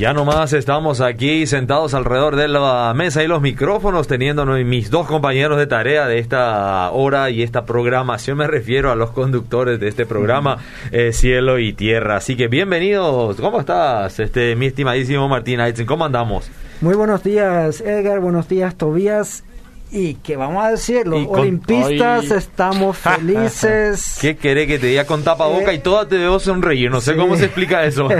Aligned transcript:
ya 0.00 0.14
nomás 0.14 0.54
estamos 0.54 1.02
aquí 1.02 1.46
sentados 1.46 1.92
alrededor 1.92 2.34
de 2.34 2.48
la 2.48 2.94
mesa 2.96 3.22
y 3.22 3.26
los 3.26 3.42
micrófonos, 3.42 4.08
teniendo 4.08 4.46
mis 4.46 4.88
dos 4.88 5.06
compañeros 5.06 5.58
de 5.58 5.66
tarea 5.66 6.06
de 6.06 6.18
esta 6.18 6.90
hora 6.90 7.28
y 7.28 7.42
esta 7.42 7.66
programación. 7.66 8.38
Me 8.38 8.46
refiero 8.46 8.90
a 8.90 8.94
los 8.94 9.10
conductores 9.10 9.78
de 9.78 9.88
este 9.88 10.06
programa, 10.06 10.56
eh, 10.90 11.12
Cielo 11.12 11.58
y 11.58 11.74
Tierra. 11.74 12.16
Así 12.16 12.34
que 12.34 12.48
bienvenidos. 12.48 13.36
¿Cómo 13.36 13.60
estás, 13.60 14.18
este, 14.20 14.56
mi 14.56 14.64
estimadísimo 14.64 15.28
Martín 15.28 15.60
Aitzen? 15.60 15.84
¿Cómo 15.84 16.06
andamos? 16.06 16.50
Muy 16.80 16.94
buenos 16.94 17.22
días, 17.22 17.82
Edgar. 17.82 18.20
Buenos 18.20 18.48
días, 18.48 18.76
Tobías. 18.76 19.44
Y 19.92 20.14
que 20.14 20.36
vamos 20.36 20.64
a 20.64 20.70
decir, 20.70 21.06
los 21.06 21.26
olimpistas 21.26 22.30
estamos 22.30 22.96
felices. 23.20 24.18
¿Qué 24.20 24.36
querés 24.36 24.68
que 24.68 24.78
te 24.78 24.86
diga 24.86 25.04
con 25.04 25.24
tapaboca 25.24 25.60
boca 25.60 25.72
y 25.72 25.76
eh, 25.76 25.80
toda 25.80 26.06
te 26.06 26.16
veo 26.16 26.38
sonreír? 26.38 26.90
No 26.90 27.00
sé 27.00 27.16
cómo 27.16 27.36
se 27.36 27.46
explica 27.46 27.84
eso. 27.84 28.08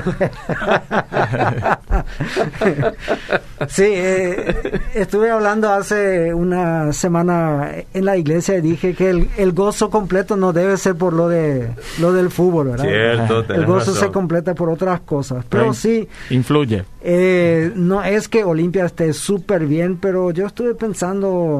sí, 3.69 3.84
eh, 3.87 4.80
estuve 4.95 5.30
hablando 5.30 5.70
hace 5.73 6.34
una 6.34 6.93
semana 6.93 7.71
en 7.95 8.05
la 8.05 8.16
iglesia 8.16 8.57
y 8.57 8.60
dije 8.60 8.95
que 8.95 9.10
el, 9.10 9.52
gozo 9.52 9.91
completo 9.91 10.37
no 10.37 10.52
debe 10.52 10.77
ser 10.77 10.96
por 10.96 11.12
lo 11.12 11.29
de 11.29 11.71
lo 12.01 12.12
del 12.12 12.30
fútbol, 12.30 12.68
¿verdad? 12.68 12.84
Cierto, 12.84 13.45
el 13.52 13.66
gozo 13.66 13.95
se 13.95 14.10
completa 14.10 14.55
por 14.55 14.71
otras 14.71 15.01
cosas. 15.01 15.45
Pero 15.48 15.73
sí. 15.74 16.09
Influye. 16.30 16.84
Eh, 17.02 17.73
no 17.74 18.02
es 18.02 18.29
que 18.29 18.45
Olimpia 18.45 18.84
esté 18.84 19.12
súper 19.12 19.66
bien, 19.66 19.96
pero 19.96 20.30
yo 20.30 20.46
estuve 20.46 20.74
pensando 20.74 21.59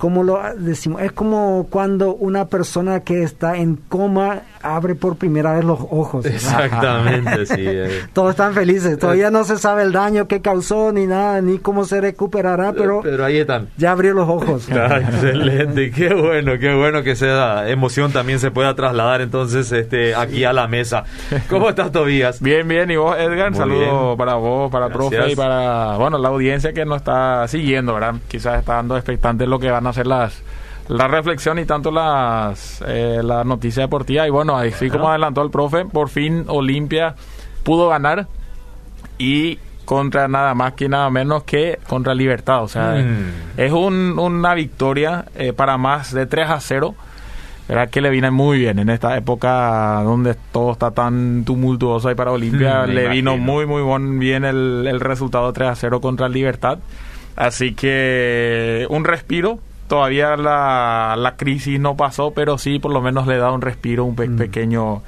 como 0.00 0.22
lo 0.22 0.40
decimos, 0.56 1.02
es 1.02 1.12
como 1.12 1.66
cuando 1.68 2.14
una 2.14 2.46
persona 2.46 3.00
que 3.00 3.22
está 3.22 3.58
en 3.58 3.76
coma 3.76 4.44
abre 4.62 4.94
por 4.94 5.16
primera 5.16 5.52
vez 5.52 5.62
los 5.62 5.78
ojos. 5.78 6.24
Exactamente, 6.24 7.44
sí. 7.44 7.56
Eh. 7.58 8.04
Todos 8.14 8.30
están 8.30 8.54
felices, 8.54 8.98
todavía 8.98 9.30
no 9.30 9.44
se 9.44 9.58
sabe 9.58 9.82
el 9.82 9.92
daño 9.92 10.26
que 10.26 10.40
causó 10.40 10.90
ni 10.90 11.06
nada, 11.06 11.42
ni 11.42 11.58
cómo 11.58 11.84
se 11.84 12.00
recuperará, 12.00 12.72
pero, 12.72 13.00
pero 13.02 13.26
ahí 13.26 13.36
están. 13.36 13.68
Ya 13.76 13.92
abrió 13.92 14.14
los 14.14 14.26
ojos. 14.26 14.68
excelente, 14.70 15.90
qué 15.90 16.14
bueno, 16.14 16.52
qué 16.58 16.74
bueno 16.74 17.02
que 17.02 17.10
esa 17.10 17.68
emoción 17.68 18.10
también 18.10 18.38
se 18.38 18.50
pueda 18.50 18.74
trasladar 18.74 19.20
entonces 19.20 19.70
este 19.70 20.14
aquí 20.14 20.44
a 20.44 20.54
la 20.54 20.66
mesa. 20.66 21.04
¿Cómo 21.50 21.68
estás, 21.68 21.92
Tobías? 21.92 22.40
Bien, 22.40 22.66
bien, 22.66 22.90
y 22.90 22.96
vos, 22.96 23.18
Edgar, 23.18 23.54
saludo 23.54 24.16
para 24.16 24.36
vos, 24.36 24.70
para 24.70 24.88
profe 24.88 25.32
y 25.32 25.36
para, 25.36 25.98
bueno, 25.98 26.16
la 26.16 26.28
audiencia 26.30 26.72
que 26.72 26.86
nos 26.86 26.96
está 26.96 27.46
siguiendo, 27.48 27.92
¿verdad? 27.92 28.14
Quizás 28.28 28.60
está 28.60 28.76
dando 28.76 28.96
expectantes 28.96 29.46
lo 29.46 29.58
que 29.58 29.70
van 29.70 29.86
a 29.86 29.89
hacer 29.90 30.06
las 30.06 30.42
la 30.90 31.06
reflexión 31.06 31.58
y 31.60 31.64
tanto 31.66 31.92
las 31.92 32.82
eh, 32.86 33.20
la 33.22 33.44
noticia 33.44 33.82
deportiva. 33.82 34.26
Y 34.26 34.30
bueno 34.30 34.56
así 34.56 34.90
como 34.90 35.08
adelantó 35.08 35.42
el 35.42 35.50
profe 35.50 35.84
por 35.84 36.08
fin 36.08 36.44
Olimpia 36.48 37.14
pudo 37.62 37.88
ganar 37.88 38.26
y 39.16 39.58
contra 39.84 40.28
nada 40.28 40.54
más 40.54 40.72
que 40.74 40.88
nada 40.88 41.08
menos 41.10 41.44
que 41.44 41.78
contra 41.88 42.14
Libertad. 42.14 42.64
O 42.64 42.68
sea 42.68 42.94
mm. 42.94 43.60
es 43.60 43.72
un, 43.72 44.18
una 44.18 44.54
victoria 44.54 45.26
eh, 45.36 45.52
para 45.52 45.78
más 45.78 46.12
de 46.12 46.26
3 46.26 46.50
a 46.50 46.60
0 46.60 46.94
Era 47.68 47.86
que 47.86 48.00
le 48.00 48.10
viene 48.10 48.32
muy 48.32 48.58
bien 48.58 48.80
en 48.80 48.90
esta 48.90 49.16
época 49.16 50.02
donde 50.02 50.34
todo 50.50 50.72
está 50.72 50.90
tan 50.90 51.44
tumultuoso 51.44 52.10
y 52.10 52.16
para 52.16 52.32
Olimpia. 52.32 52.86
Le 52.88 53.08
vino 53.08 53.36
muy 53.36 53.64
muy 53.64 53.82
bien 54.18 54.44
el, 54.44 54.86
el 54.88 54.98
resultado 54.98 55.52
3 55.52 55.68
a 55.68 55.74
0 55.76 56.00
contra 56.00 56.28
Libertad. 56.28 56.80
Así 57.36 57.74
que 57.74 58.86
un 58.90 59.04
respiro 59.04 59.60
todavía 59.90 60.36
la, 60.36 61.16
la, 61.18 61.36
crisis 61.36 61.80
no 61.80 61.96
pasó, 61.96 62.30
pero 62.30 62.58
sí 62.58 62.78
por 62.78 62.92
lo 62.92 63.02
menos 63.02 63.26
le 63.26 63.38
da 63.38 63.50
un 63.50 63.60
respiro, 63.60 64.04
un 64.04 64.14
mm. 64.14 64.36
pequeño 64.36 65.02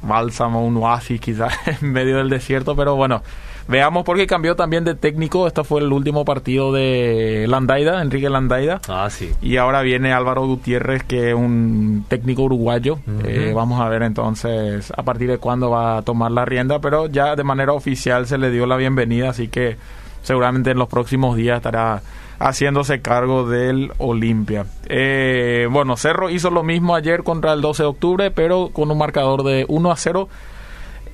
bálsamo, 0.00 0.64
un 0.64 0.78
oasis 0.78 1.20
quizás 1.20 1.52
en 1.82 1.92
medio 1.92 2.16
del 2.16 2.30
desierto, 2.30 2.74
pero 2.74 2.96
bueno, 2.96 3.22
veamos 3.68 4.06
porque 4.06 4.26
cambió 4.26 4.56
también 4.56 4.84
de 4.84 4.94
técnico, 4.94 5.46
este 5.46 5.64
fue 5.64 5.82
el 5.82 5.92
último 5.92 6.24
partido 6.24 6.72
de 6.72 7.44
Landaida, 7.46 8.00
Enrique 8.00 8.30
Landaida. 8.30 8.80
Ah, 8.88 9.10
sí. 9.10 9.30
Y 9.42 9.58
ahora 9.58 9.82
viene 9.82 10.14
Álvaro 10.14 10.46
Gutiérrez, 10.46 11.04
que 11.04 11.28
es 11.28 11.34
un 11.34 12.06
técnico 12.08 12.44
uruguayo. 12.44 13.00
Eh, 13.24 13.52
vamos 13.54 13.82
a 13.82 13.88
ver 13.90 14.02
entonces 14.02 14.90
a 14.96 15.02
partir 15.02 15.28
de 15.28 15.36
cuándo 15.36 15.68
va 15.68 15.98
a 15.98 16.02
tomar 16.02 16.32
la 16.32 16.46
rienda, 16.46 16.78
pero 16.78 17.06
ya 17.06 17.36
de 17.36 17.44
manera 17.44 17.74
oficial 17.74 18.26
se 18.26 18.38
le 18.38 18.50
dio 18.50 18.64
la 18.64 18.76
bienvenida, 18.76 19.28
así 19.28 19.48
que 19.48 19.76
seguramente 20.22 20.70
en 20.70 20.78
los 20.78 20.88
próximos 20.88 21.36
días 21.36 21.58
estará 21.58 22.00
haciéndose 22.42 23.00
cargo 23.00 23.48
del 23.48 23.92
Olimpia. 23.98 24.66
Eh, 24.88 25.68
bueno, 25.70 25.96
Cerro 25.96 26.28
hizo 26.28 26.50
lo 26.50 26.64
mismo 26.64 26.94
ayer 26.96 27.22
contra 27.22 27.52
el 27.52 27.60
12 27.60 27.84
de 27.84 27.88
octubre, 27.88 28.30
pero 28.30 28.70
con 28.72 28.90
un 28.90 28.98
marcador 28.98 29.44
de 29.44 29.64
1 29.68 29.90
a 29.90 29.96
0. 29.96 30.28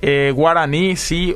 Eh, 0.01 0.31
Guaraní 0.35 0.95
sí 0.95 1.35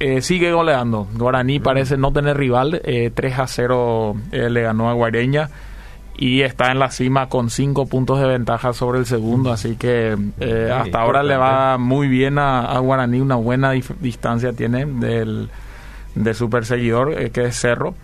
eh, 0.00 0.22
sigue 0.22 0.52
goleando. 0.52 1.06
Guaraní 1.14 1.60
parece 1.60 1.96
no 1.96 2.12
tener 2.12 2.36
rival. 2.36 2.82
3 2.82 3.38
a 3.38 3.46
0 3.46 4.16
le 4.32 4.62
ganó 4.62 4.90
a 4.90 4.94
Guareña 4.94 5.50
y 6.16 6.40
está 6.42 6.72
en 6.72 6.80
la 6.80 6.90
cima 6.90 7.28
con 7.28 7.48
5 7.48 7.86
puntos 7.86 8.20
de 8.20 8.26
ventaja 8.26 8.72
sobre 8.72 8.98
el 8.98 9.06
segundo. 9.06 9.52
Así 9.52 9.76
que 9.76 10.16
hasta 10.74 11.00
ahora 11.00 11.22
le 11.22 11.36
va 11.36 11.78
muy 11.78 12.08
bien 12.08 12.38
a, 12.40 12.76
Guaraní. 12.80 13.20
Una 13.20 13.36
buena 13.36 13.70
distancia 14.00 14.52
tiene 14.52 14.84
del, 14.84 15.48
de 16.16 16.34
su 16.34 16.50
perseguidor, 16.50 17.30
que 17.30 17.44
es 17.44 17.60
Cerro. 17.60 17.94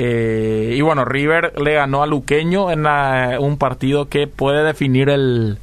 Eh, 0.00 0.74
y 0.76 0.80
bueno, 0.80 1.04
River 1.04 1.60
le 1.60 1.74
ganó 1.74 2.04
a 2.04 2.06
Luqueño 2.06 2.70
en 2.70 2.86
un 3.40 3.58
partido 3.58 4.08
que 4.08 4.28
puede 4.28 4.62
definir 4.62 5.08
el, 5.08 5.58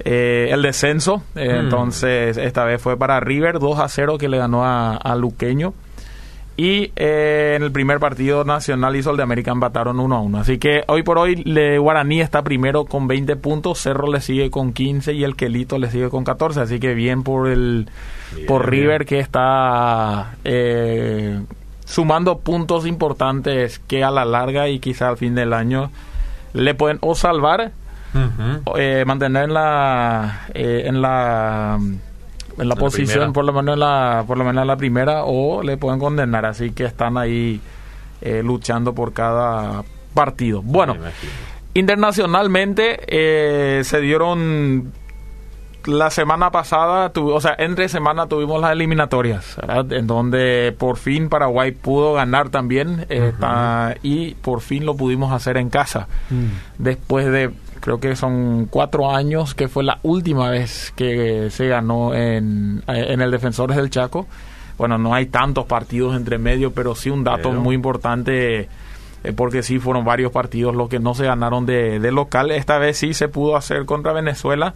eh, 0.00 0.50
el 0.50 0.60
descenso. 0.60 1.22
Eh, 1.34 1.54
hmm. 1.54 1.60
Entonces, 1.64 2.36
esta 2.36 2.66
vez 2.66 2.82
fue 2.82 2.98
para 2.98 3.20
River 3.20 3.58
2 3.58 3.78
a 3.78 3.88
0 3.88 4.18
que 4.18 4.28
le 4.28 4.36
ganó 4.36 4.66
a, 4.66 5.16
Luqueño. 5.16 5.72
Y 6.58 6.92
en 6.96 7.62
el 7.62 7.72
primer 7.72 8.00
partido 8.00 8.44
Nacional 8.44 8.96
y 8.96 9.02
Sol 9.02 9.16
de 9.16 9.22
América 9.22 9.50
empataron 9.50 9.98
1 9.98 10.14
a 10.14 10.20
1. 10.20 10.38
Así 10.40 10.58
que 10.58 10.82
hoy 10.86 11.02
por 11.02 11.16
hoy 11.16 11.36
le, 11.36 11.78
Guaraní 11.78 12.20
está 12.20 12.42
primero 12.42 12.84
con 12.84 13.08
20 13.08 13.36
puntos, 13.36 13.78
Cerro 13.78 14.12
le 14.12 14.20
sigue 14.20 14.50
con 14.50 14.74
15 14.74 15.14
y 15.14 15.24
el 15.24 15.36
Quelito 15.36 15.78
le 15.78 15.90
sigue 15.90 16.10
con 16.10 16.24
14. 16.24 16.60
Así 16.60 16.80
que 16.80 16.92
bien 16.92 17.22
por 17.22 17.48
el 17.48 17.88
por 18.46 18.68
River 18.68 19.06
que 19.06 19.20
está 19.20 20.36
sumando 21.88 22.40
puntos 22.40 22.86
importantes 22.86 23.78
que 23.78 24.04
a 24.04 24.10
la 24.10 24.26
larga 24.26 24.68
y 24.68 24.78
quizá 24.78 25.08
al 25.08 25.16
fin 25.16 25.34
del 25.34 25.54
año 25.54 25.90
le 26.52 26.74
pueden 26.74 26.98
o 27.00 27.14
salvar 27.14 27.72
eh, 28.76 29.04
mantener 29.06 29.44
en 29.44 29.54
la 29.54 30.48
eh, 30.52 30.82
en 30.84 31.00
la 31.00 31.78
en 32.58 32.68
la, 32.68 32.76
posición 32.76 33.32
por 33.32 33.46
lo 33.46 33.54
menos 33.54 33.74
en 33.74 33.80
la 33.80 34.24
por 34.26 34.36
lo 34.36 34.44
menos 34.44 34.62
en 34.62 34.66
la 34.66 34.76
primera 34.76 35.24
o 35.24 35.62
le 35.62 35.78
pueden 35.78 35.98
condenar. 35.98 36.44
Así 36.44 36.72
que 36.72 36.84
están 36.84 37.16
ahí 37.16 37.58
eh, 38.20 38.42
luchando 38.44 38.94
por 38.94 39.14
cada 39.14 39.82
partido. 40.12 40.60
Bueno 40.62 40.94
internacionalmente 41.72 43.84
se 43.84 44.00
dieron 44.00 44.92
la 45.86 46.10
semana 46.10 46.50
pasada, 46.50 47.12
o 47.14 47.40
sea, 47.40 47.54
entre 47.58 47.88
semana 47.88 48.26
tuvimos 48.26 48.60
las 48.60 48.72
eliminatorias, 48.72 49.56
En 49.90 50.06
donde 50.06 50.74
por 50.78 50.96
fin 50.96 51.28
Paraguay 51.28 51.72
pudo 51.72 52.14
ganar 52.14 52.50
también 52.50 53.06
y 54.02 54.34
por 54.34 54.60
fin 54.60 54.84
lo 54.84 54.96
pudimos 54.96 55.32
hacer 55.32 55.56
en 55.56 55.70
casa. 55.70 56.08
Mm. 56.30 56.82
Después 56.82 57.26
de, 57.30 57.50
creo 57.80 58.00
que 58.00 58.16
son 58.16 58.66
cuatro 58.66 59.14
años, 59.14 59.54
que 59.54 59.68
fue 59.68 59.84
la 59.84 59.98
última 60.02 60.50
vez 60.50 60.92
que 60.96 61.48
se 61.50 61.68
ganó 61.68 62.14
en, 62.14 62.82
en 62.86 63.20
el 63.20 63.30
Defensores 63.30 63.76
del 63.76 63.90
Chaco. 63.90 64.26
Bueno, 64.76 64.96
no 64.96 65.12
hay 65.12 65.26
tantos 65.26 65.66
partidos 65.66 66.16
entre 66.16 66.38
medio, 66.38 66.72
pero 66.72 66.94
sí 66.94 67.10
un 67.10 67.24
dato 67.24 67.50
muy 67.50 67.74
importante 67.74 68.68
eh, 69.24 69.32
porque 69.34 69.64
sí 69.64 69.80
fueron 69.80 70.04
varios 70.04 70.30
partidos 70.30 70.74
los 70.76 70.88
que 70.88 71.00
no 71.00 71.14
se 71.14 71.24
ganaron 71.24 71.66
de, 71.66 71.98
de, 71.98 72.12
local. 72.12 72.52
Esta 72.52 72.78
vez 72.78 72.98
sí 72.98 73.12
se 73.12 73.28
pudo 73.28 73.56
hacer 73.56 73.86
contra 73.86 74.12
Venezuela 74.12 74.74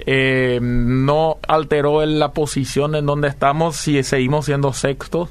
eh, 0.00 0.58
no 0.62 1.38
alteró 1.46 2.04
la 2.04 2.32
posición 2.32 2.94
en 2.94 3.06
donde 3.06 3.28
estamos 3.28 3.76
si 3.76 4.02
seguimos 4.02 4.46
siendo 4.46 4.72
sextos. 4.72 5.30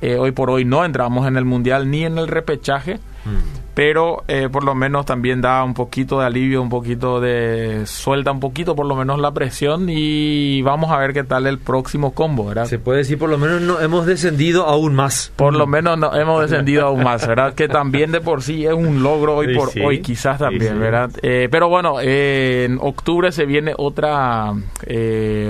Eh, 0.00 0.16
hoy 0.16 0.32
por 0.32 0.50
hoy 0.50 0.64
no 0.64 0.84
entramos 0.84 1.26
en 1.26 1.36
el 1.36 1.44
mundial 1.44 1.90
ni 1.90 2.04
en 2.04 2.18
el 2.18 2.28
repechaje. 2.28 2.96
Mm 3.24 3.53
pero 3.74 4.22
eh, 4.28 4.48
por 4.50 4.64
lo 4.64 4.74
menos 4.74 5.04
también 5.04 5.40
da 5.40 5.64
un 5.64 5.74
poquito 5.74 6.20
de 6.20 6.26
alivio, 6.26 6.62
un 6.62 6.68
poquito 6.68 7.20
de 7.20 7.82
suelta 7.86 8.30
un 8.30 8.40
poquito 8.40 8.76
por 8.76 8.86
lo 8.86 8.94
menos 8.94 9.18
la 9.18 9.32
presión 9.32 9.88
y 9.88 10.62
vamos 10.62 10.92
a 10.92 10.98
ver 10.98 11.12
qué 11.12 11.24
tal 11.24 11.46
el 11.46 11.58
próximo 11.58 12.14
combo, 12.14 12.46
¿verdad? 12.46 12.66
Se 12.66 12.78
puede 12.78 12.98
decir 12.98 13.18
por 13.18 13.28
lo 13.28 13.36
menos 13.36 13.60
no, 13.60 13.80
hemos 13.80 14.06
descendido 14.06 14.66
aún 14.66 14.94
más. 14.94 15.32
Por 15.34 15.54
lo 15.54 15.66
menos 15.66 15.98
no, 15.98 16.14
hemos 16.14 16.42
descendido 16.42 16.86
aún 16.86 17.02
más, 17.02 17.26
¿verdad? 17.26 17.54
Que 17.54 17.68
también 17.68 18.12
de 18.12 18.20
por 18.20 18.42
sí 18.42 18.64
es 18.64 18.72
un 18.72 19.02
logro 19.02 19.36
hoy 19.36 19.54
por 19.54 19.70
hoy 19.82 20.00
quizás 20.00 20.38
también, 20.38 20.78
¿verdad? 20.78 21.10
Eh, 21.22 21.48
pero 21.50 21.68
bueno, 21.68 21.96
eh, 22.00 22.66
en 22.66 22.78
octubre 22.80 23.32
se 23.32 23.44
viene 23.44 23.72
otra 23.76 24.52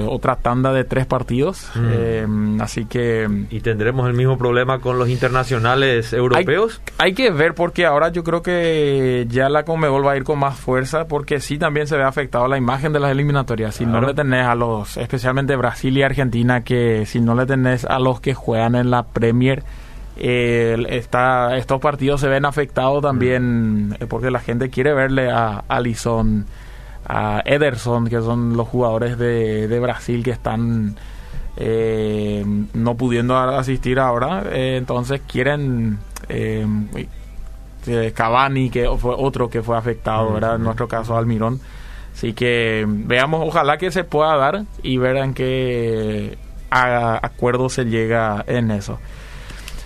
otra 0.09 0.37
tanda 0.37 0.73
de 0.73 0.85
tres 0.85 1.07
partidos, 1.07 1.71
mm. 1.75 2.61
así 2.61 2.87
que 2.87 3.29
y 3.51 3.61
tendremos 3.61 4.09
el 4.09 4.15
mismo 4.15 4.39
problema 4.39 4.81
con 4.81 4.99
los 4.99 5.09
internacionales 5.11 6.13
europeos. 6.13 6.81
hay 6.99 7.13
que 7.13 7.31
ver 7.31 7.55
porque 7.55 7.85
ahora 7.85 8.13
yo 8.15 8.25
creo 8.25 8.43
que 8.43 9.27
ya 9.29 9.49
la 9.51 9.65
Conmebol 9.65 10.07
va 10.07 10.13
a 10.13 10.17
ir 10.17 10.25
con 10.25 10.39
más 10.39 10.59
fuerza 10.59 11.07
porque 11.07 11.41
sí 11.41 11.59
también 11.59 11.87
se 11.87 11.97
ve 11.97 12.05
afectado 12.05 12.49
la 12.49 12.57
imagen 12.57 12.93
de 12.93 13.01
las 13.01 13.11
eliminatorias. 13.11 13.75
Si 13.75 13.85
no 13.85 14.01
le 14.01 14.15
tenés 14.15 14.47
a 14.47 14.55
los, 14.55 14.97
especialmente 14.97 15.57
Brasil 15.57 15.97
y 15.99 16.03
Argentina, 16.03 16.63
que 16.63 17.05
si 17.05 17.21
no 17.21 17.35
le 17.35 17.45
tenés 17.45 17.85
a 17.85 17.99
los 17.99 18.21
que 18.21 18.33
juegan 18.33 18.77
en 18.77 18.91
la 18.91 19.03
Premier, 19.03 19.65
eh, 20.17 20.77
está, 20.91 21.57
estos 21.57 21.81
partidos 21.81 22.21
se 22.21 22.29
ven 22.29 22.45
afectados 22.45 23.03
también 23.03 23.89
mm. 23.89 23.95
eh, 23.95 24.07
porque 24.09 24.31
la 24.31 24.39
gente 24.39 24.71
quiere 24.71 24.95
verle 24.95 25.31
a 25.31 25.65
Alisson, 25.69 26.47
a 27.07 27.43
Ederson, 27.45 28.09
que 28.09 28.21
son 28.21 28.57
los 28.57 28.69
jugadores 28.69 29.19
de, 29.19 29.69
de 29.69 29.81
Brasil 29.81 30.23
que 30.23 30.31
están 30.31 30.97
eh, 31.57 32.45
no 32.73 32.97
pudiendo 32.97 33.37
asistir 33.37 33.99
ahora, 33.99 34.45
eh, 34.53 34.77
entonces 34.77 35.21
quieren 35.27 35.99
eh, 37.87 38.13
Cavani, 38.15 38.71
que 38.71 38.89
fue 38.99 39.15
otro 39.17 39.49
que 39.49 39.63
fue 39.63 39.77
afectado, 39.77 40.37
era 40.37 40.55
en 40.55 40.63
nuestro 40.63 40.89
caso 40.89 41.17
Almirón. 41.17 41.61
Así 42.15 42.33
que 42.33 42.85
veamos, 42.87 43.43
ojalá 43.47 43.77
que 43.77 43.91
se 43.91 44.05
pueda 44.05 44.37
dar 44.37 44.65
y 44.83 44.99
verán 44.99 45.35
que 45.35 46.39
a 46.71 47.19
acuerdo 47.25 47.69
se 47.69 47.85
llega 47.85 48.45
en 48.47 48.71
eso. 48.71 48.99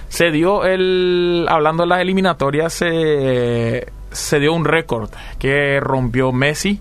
Se 0.09 0.31
dio 0.31 0.65
el, 0.65 1.47
hablando 1.49 1.83
de 1.83 1.89
las 1.89 2.01
eliminatorias, 2.01 2.73
se, 2.73 3.87
se 4.11 4.41
dio 4.41 4.53
un 4.53 4.65
récord 4.65 5.11
que 5.39 5.81
rompió 5.81 6.33
Messi. 6.33 6.81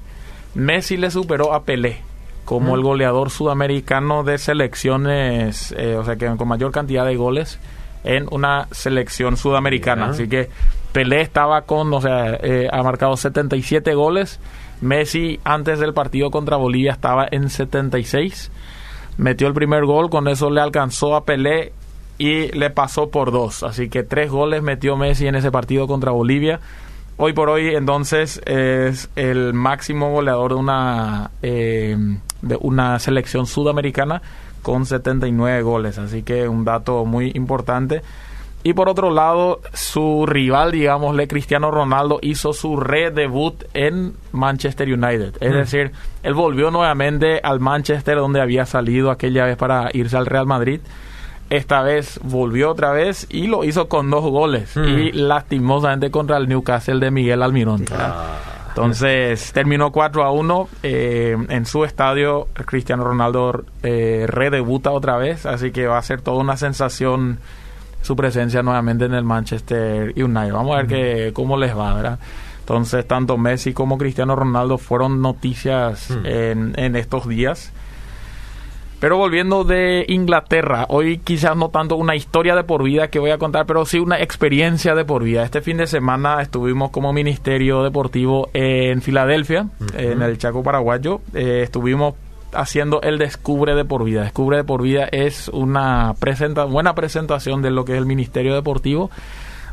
Messi 0.56 0.98
le 0.98 1.12
superó 1.12 1.54
a 1.54 1.64
Pelé 1.64 2.08
como 2.48 2.76
el 2.76 2.82
goleador 2.82 3.30
sudamericano 3.30 4.24
de 4.24 4.38
selecciones, 4.38 5.76
eh, 5.78 5.98
o 5.98 6.06
sea 6.06 6.16
que 6.16 6.28
con 6.38 6.48
mayor 6.48 6.72
cantidad 6.72 7.06
de 7.06 7.18
goles 7.18 7.60
en 8.06 8.26
una 8.32 8.70
selección 8.72 9.36
sudamericana. 9.36 10.08
Así 10.08 10.30
que 10.30 10.50
Pelé 10.98 11.22
estaba 11.22 11.62
con, 11.62 11.94
o 11.94 12.02
sea, 12.02 12.40
eh, 12.42 12.68
ha 12.72 12.82
marcado 12.82 13.16
77 13.16 13.94
goles. 13.94 14.40
Messi 14.82 15.40
antes 15.44 15.78
del 15.78 15.94
partido 15.94 16.32
contra 16.32 16.58
Bolivia 16.58 16.92
estaba 16.92 17.28
en 17.30 17.52
76. 17.52 18.52
Metió 19.20 19.48
el 19.48 19.54
primer 19.54 19.86
gol, 19.86 20.10
con 20.10 20.28
eso 20.28 20.50
le 20.50 20.60
alcanzó 20.60 21.16
a 21.16 21.24
Pelé 21.24 21.72
y 22.18 22.48
le 22.48 22.72
pasó 22.72 23.12
por 23.12 23.32
dos. 23.32 23.62
Así 23.62 23.90
que 23.90 24.02
tres 24.02 24.32
goles 24.32 24.64
metió 24.64 24.98
Messi 24.98 25.28
en 25.28 25.36
ese 25.36 25.52
partido 25.52 25.86
contra 25.86 26.10
Bolivia. 26.10 26.62
Hoy 27.18 27.34
por 27.34 27.50
hoy, 27.50 27.76
entonces, 27.76 28.42
es 28.48 29.12
el 29.16 29.54
máximo 29.54 30.10
goleador 30.10 30.54
de 30.54 30.60
una, 30.60 31.30
eh, 31.44 31.96
de 32.42 32.58
una 32.60 32.98
selección 32.98 33.46
sudamericana 33.46 34.24
con 34.64 34.88
79 34.88 35.62
goles. 35.62 36.00
Así 36.00 36.24
que 36.24 36.48
un 36.48 36.66
dato 36.66 37.06
muy 37.06 37.34
importante. 37.36 38.02
Y 38.68 38.74
por 38.74 38.90
otro 38.90 39.12
lado, 39.12 39.62
su 39.72 40.26
rival, 40.26 40.74
digámosle, 40.74 41.30
Cristiano 41.30 41.72
Ronaldo, 41.72 42.20
hizo 42.22 42.52
su 42.52 42.76
redebut 42.76 43.64
en 43.74 44.16
Manchester 44.34 44.92
United. 44.92 45.38
Es 45.40 45.52
mm. 45.52 45.56
decir, 45.56 45.92
él 46.22 46.34
volvió 46.34 46.70
nuevamente 46.70 47.40
al 47.42 47.62
Manchester 47.62 48.18
donde 48.18 48.42
había 48.42 48.66
salido 48.66 49.10
aquella 49.10 49.46
vez 49.46 49.56
para 49.56 49.90
irse 49.94 50.18
al 50.18 50.26
Real 50.26 50.46
Madrid 50.46 50.82
esta 51.50 51.82
vez 51.82 52.20
volvió 52.24 52.72
otra 52.72 52.92
vez 52.92 53.26
y 53.30 53.48
lo 53.48 53.64
hizo 53.64 53.88
con 53.88 54.10
dos 54.10 54.26
goles 54.26 54.76
hmm. 54.76 54.84
y 54.84 55.12
lastimosamente 55.14 56.12
contra 56.12 56.36
el 56.36 56.50
Newcastle 56.50 57.00
de 57.00 57.10
Miguel 57.10 57.42
Almirón. 57.42 57.86
Ah. 57.94 58.36
Entonces 58.68 59.54
terminó 59.54 59.94
4 59.94 60.26
a 60.26 60.32
1 60.32 60.70
eh, 60.84 61.38
en 61.48 61.66
su 61.66 61.86
estadio. 61.86 62.50
Cristiano 62.66 63.06
Ronaldo 63.06 63.64
eh, 63.82 64.26
redebuta 64.28 64.92
otra 64.92 65.16
vez, 65.16 65.46
así 65.46 65.72
que 65.72 65.88
va 65.88 65.98
a 65.98 66.02
ser 66.02 66.22
toda 66.22 66.38
una 66.38 66.58
sensación 66.58 67.40
su 68.02 68.16
presencia 68.16 68.64
nuevamente 68.64 69.06
en 69.06 69.14
el 69.14 69.24
Manchester 69.24 70.14
United. 70.16 70.54
Vamos 70.54 70.76
a 70.76 70.84
ver 70.84 70.88
que, 70.88 71.34
cómo 71.34 71.58
les 71.58 71.78
va, 71.78 71.94
¿verdad? 71.94 72.20
Entonces, 72.60 73.08
tanto 73.08 73.38
Messi 73.38 73.74
como 73.74 73.98
Cristiano 73.98 74.36
Ronaldo 74.36 74.78
fueron 74.78 75.22
noticias 75.22 76.10
en, 76.26 76.74
en 76.78 76.96
estos 76.96 77.28
días. 77.28 77.72
Pero 79.00 79.18
volviendo 79.18 79.64
de 79.64 80.06
Inglaterra, 80.08 80.88
hoy 80.90 81.20
quizás 81.20 81.56
no 81.56 81.70
tanto 81.70 81.96
una 81.98 82.16
historia 82.16 82.56
de 82.56 82.64
por 82.64 82.82
vida 82.82 83.10
que 83.10 83.20
voy 83.20 83.30
a 83.30 83.38
contar, 83.38 83.68
pero 83.68 83.86
sí 83.86 84.00
una 84.00 84.20
experiencia 84.20 84.96
de 84.96 85.06
por 85.06 85.24
vida. 85.24 85.44
Este 85.44 85.62
fin 85.62 85.78
de 85.78 85.86
semana 85.86 86.42
estuvimos 86.42 86.90
como 86.90 87.14
Ministerio 87.14 87.84
Deportivo 87.84 88.50
en 88.54 89.04
Filadelfia, 89.04 89.68
en 89.94 90.24
el 90.24 90.40
Chaco 90.40 90.64
Paraguayo. 90.64 91.22
Eh, 91.36 91.62
estuvimos 91.64 92.16
haciendo 92.58 93.02
el 93.02 93.18
Descubre 93.18 93.76
de 93.76 93.86
por 93.86 94.04
vida. 94.04 94.24
Descubre 94.24 94.58
de 94.58 94.64
por 94.64 94.82
vida 94.82 95.08
es 95.12 95.48
una 95.50 96.14
buena 96.68 96.96
presentación 96.96 97.62
de 97.62 97.72
lo 97.72 97.86
que 97.86 97.94
es 97.94 97.98
el 98.00 98.06
Ministerio 98.06 98.56
Deportivo. 98.56 99.10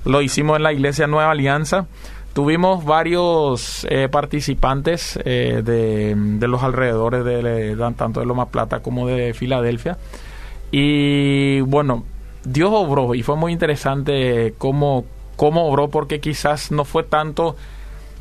Lo 0.04 0.20
hicimos 0.22 0.56
en 0.56 0.62
la 0.62 0.72
Iglesia 0.72 1.06
Nueva 1.06 1.30
Alianza. 1.30 1.86
Tuvimos 2.34 2.84
varios 2.84 3.86
eh, 3.88 4.08
participantes 4.10 5.18
eh, 5.24 5.62
de, 5.64 6.48
los 6.48 6.62
alrededores 6.62 7.24
de, 7.24 7.76
tanto 7.96 8.20
de 8.20 8.26
Loma 8.26 8.46
Plata 8.46 8.80
como 8.80 9.06
de 9.06 9.32
Filadelfia. 9.34 9.96
Y 10.70 11.60
bueno, 11.60 12.04
Dios 12.44 12.70
obró 12.72 13.14
y 13.14 13.22
fue 13.22 13.36
muy 13.36 13.52
interesante 13.52 14.54
cómo, 14.58 15.04
cómo 15.36 15.66
obró 15.66 15.88
porque 15.88 16.20
quizás 16.20 16.70
no 16.72 16.84
fue 16.84 17.04
tanto 17.04 17.56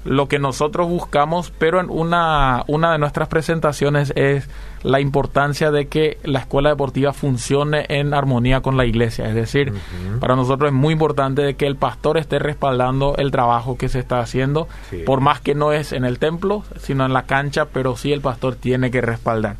lo 0.05 0.27
que 0.27 0.39
nosotros 0.39 0.87
buscamos, 0.87 1.51
pero 1.57 1.79
en 1.79 1.89
una, 1.89 2.63
una 2.67 2.91
de 2.91 2.97
nuestras 2.97 3.27
presentaciones 3.29 4.11
es 4.15 4.49
la 4.83 4.99
importancia 4.99 5.71
de 5.71 5.87
que 5.87 6.17
la 6.23 6.39
escuela 6.39 6.69
deportiva 6.69 7.13
funcione 7.13 7.85
en 7.87 8.13
armonía 8.13 8.61
con 8.61 8.75
la 8.75 8.85
iglesia. 8.85 9.27
Es 9.29 9.35
decir, 9.35 9.73
para 10.19 10.35
nosotros 10.35 10.69
es 10.69 10.73
muy 10.73 10.93
importante 10.93 11.41
de 11.41 11.55
que 11.55 11.65
el 11.65 11.77
pastor 11.77 12.17
esté 12.17 12.37
respaldando 12.37 13.15
el 13.17 13.31
trabajo 13.31 13.77
que 13.77 13.89
se 13.89 13.99
está 13.99 14.19
haciendo, 14.19 14.67
por 15.05 15.21
más 15.21 15.39
que 15.39 15.55
no 15.55 15.71
es 15.71 15.93
en 15.93 16.03
el 16.03 16.19
templo, 16.19 16.63
sino 16.77 17.05
en 17.05 17.13
la 17.13 17.23
cancha, 17.23 17.65
pero 17.65 17.95
sí 17.95 18.11
el 18.11 18.21
pastor 18.21 18.55
tiene 18.55 18.91
que 18.91 19.01
respaldar. 19.01 19.55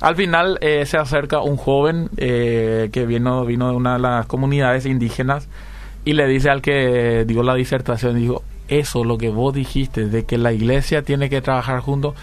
Al 0.00 0.14
final 0.14 0.58
eh, 0.60 0.84
se 0.84 0.98
acerca 0.98 1.40
un 1.40 1.56
joven 1.56 2.10
eh, 2.18 2.90
que 2.92 3.06
vino, 3.06 3.46
vino 3.46 3.70
de 3.70 3.76
una 3.76 3.94
de 3.94 4.00
las 4.00 4.26
comunidades 4.26 4.84
indígenas 4.84 5.48
y 6.04 6.12
le 6.12 6.26
dice 6.28 6.50
al 6.50 6.60
que 6.60 7.24
dio 7.26 7.42
la 7.42 7.54
disertación, 7.54 8.14
dijo, 8.14 8.42
eso, 8.68 9.04
lo 9.04 9.18
que 9.18 9.30
vos 9.30 9.54
dijiste, 9.54 10.08
de 10.08 10.24
que 10.24 10.38
la 10.38 10.52
iglesia 10.52 11.02
tiene 11.02 11.28
que 11.28 11.40
trabajar 11.40 11.80
juntos, 11.80 12.14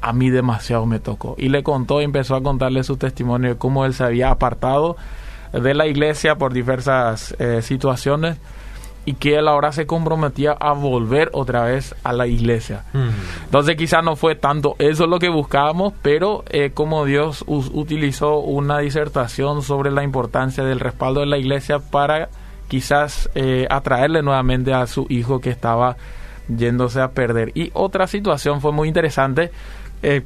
a 0.00 0.12
mí 0.12 0.30
demasiado 0.30 0.84
me 0.86 0.98
tocó. 0.98 1.34
Y 1.38 1.48
le 1.48 1.62
contó 1.62 2.00
y 2.00 2.04
empezó 2.04 2.34
a 2.34 2.42
contarle 2.42 2.82
su 2.84 2.96
testimonio 2.96 3.50
de 3.50 3.56
cómo 3.56 3.84
él 3.84 3.94
se 3.94 4.04
había 4.04 4.30
apartado 4.30 4.96
de 5.52 5.74
la 5.74 5.86
iglesia 5.86 6.36
por 6.36 6.52
diversas 6.52 7.36
eh, 7.38 7.62
situaciones 7.62 8.38
y 9.04 9.14
que 9.14 9.36
él 9.36 9.48
ahora 9.48 9.72
se 9.72 9.86
comprometía 9.86 10.52
a 10.52 10.72
volver 10.72 11.30
otra 11.32 11.64
vez 11.64 11.94
a 12.04 12.12
la 12.12 12.26
iglesia. 12.26 12.84
Mm. 12.92 13.08
Entonces 13.44 13.76
quizás 13.76 14.04
no 14.04 14.16
fue 14.16 14.36
tanto 14.36 14.76
eso 14.78 15.06
lo 15.06 15.18
que 15.18 15.28
buscábamos, 15.28 15.92
pero 16.02 16.44
eh, 16.50 16.70
como 16.72 17.04
Dios 17.04 17.44
utilizó 17.46 18.38
una 18.38 18.78
disertación 18.78 19.62
sobre 19.62 19.90
la 19.90 20.04
importancia 20.04 20.64
del 20.64 20.80
respaldo 20.80 21.20
de 21.20 21.26
la 21.26 21.38
iglesia 21.38 21.80
para 21.80 22.28
quizás 22.72 23.28
eh, 23.34 23.66
atraerle 23.68 24.22
nuevamente 24.22 24.72
a 24.72 24.86
su 24.86 25.04
hijo 25.10 25.42
que 25.42 25.50
estaba 25.50 25.98
yéndose 26.48 27.02
a 27.02 27.10
perder. 27.10 27.52
Y 27.54 27.70
otra 27.74 28.06
situación 28.06 28.62
fue 28.62 28.72
muy 28.72 28.88
interesante. 28.88 29.50
Eh, 30.02 30.22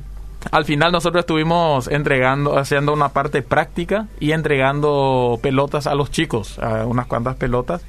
al 0.52 0.64
final 0.64 0.92
nosotros 0.92 1.22
estuvimos 1.22 1.88
entregando, 1.88 2.56
haciendo 2.56 2.92
una 2.92 3.08
parte 3.08 3.42
práctica 3.42 4.06
y 4.20 4.30
entregando 4.30 5.40
pelotas 5.42 5.88
a 5.88 5.96
los 5.96 6.12
chicos, 6.12 6.60
unas 6.86 7.06
cuantas 7.06 7.34
pelotas. 7.34 7.82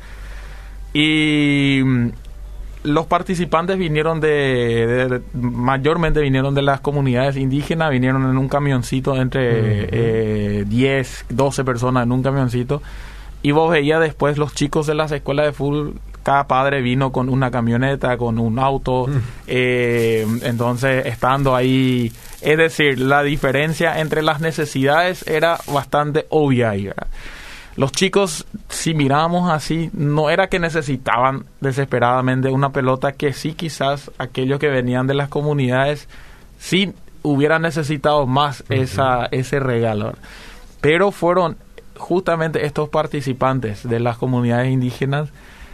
Y 0.91 1.81
mm, 1.85 2.07
los 2.81 3.05
participantes 3.05 3.77
vinieron 3.77 4.19
de, 4.19 5.21
mayormente 5.35 6.19
vinieron 6.19 6.55
de 6.55 6.63
las 6.63 6.79
comunidades 6.79 7.37
indígenas, 7.37 7.91
vinieron 7.91 8.27
en 8.27 8.39
un 8.39 8.49
camioncito 8.49 9.15
entre 9.17 10.65
10, 10.65 11.25
12 11.29 11.61
eh, 11.61 11.63
personas 11.63 12.05
en 12.05 12.11
un 12.11 12.23
camioncito 12.23 12.81
y 13.41 13.51
vos 13.51 13.71
veías 13.71 13.99
después 13.99 14.37
los 14.37 14.53
chicos 14.53 14.87
de 14.87 14.95
las 14.95 15.11
escuelas 15.11 15.45
de 15.45 15.51
fútbol, 15.53 15.95
cada 16.27 16.45
padre 16.45 16.81
vino 16.81 17.13
con 17.13 17.29
una 17.29 17.51
camioneta, 17.51 18.17
con 18.17 18.37
un 18.37 18.59
auto, 18.59 19.07
mm. 19.07 19.19
eh, 19.47 20.27
entonces 20.41 21.05
estando 21.05 21.55
ahí, 21.55 22.11
es 22.41 22.57
decir, 22.57 22.99
la 22.99 23.23
diferencia 23.23 24.01
entre 24.01 24.21
las 24.21 24.41
necesidades 24.41 25.25
era 25.25 25.57
bastante 25.71 26.25
obvia 26.29 26.71
ahí, 26.71 26.89
Los 27.77 27.93
chicos, 27.93 28.45
si 28.67 28.93
miramos 28.93 29.49
así, 29.49 29.89
no 29.93 30.29
era 30.29 30.47
que 30.47 30.59
necesitaban 30.59 31.45
desesperadamente 31.61 32.49
una 32.49 32.71
pelota, 32.71 33.13
que 33.13 33.31
sí 33.31 33.53
quizás 33.53 34.11
aquellos 34.17 34.59
que 34.59 34.67
venían 34.67 35.07
de 35.07 35.13
las 35.13 35.29
comunidades 35.29 36.09
sí 36.59 36.93
hubieran 37.23 37.61
necesitado 37.61 38.27
más 38.27 38.65
esa, 38.67 39.27
ese 39.31 39.61
regalo. 39.61 40.13
Pero 40.81 41.11
fueron 41.11 41.55
justamente 41.97 42.65
estos 42.65 42.89
participantes 42.89 43.87
de 43.87 43.99
las 43.99 44.17
comunidades 44.17 44.71
indígenas 44.71 45.29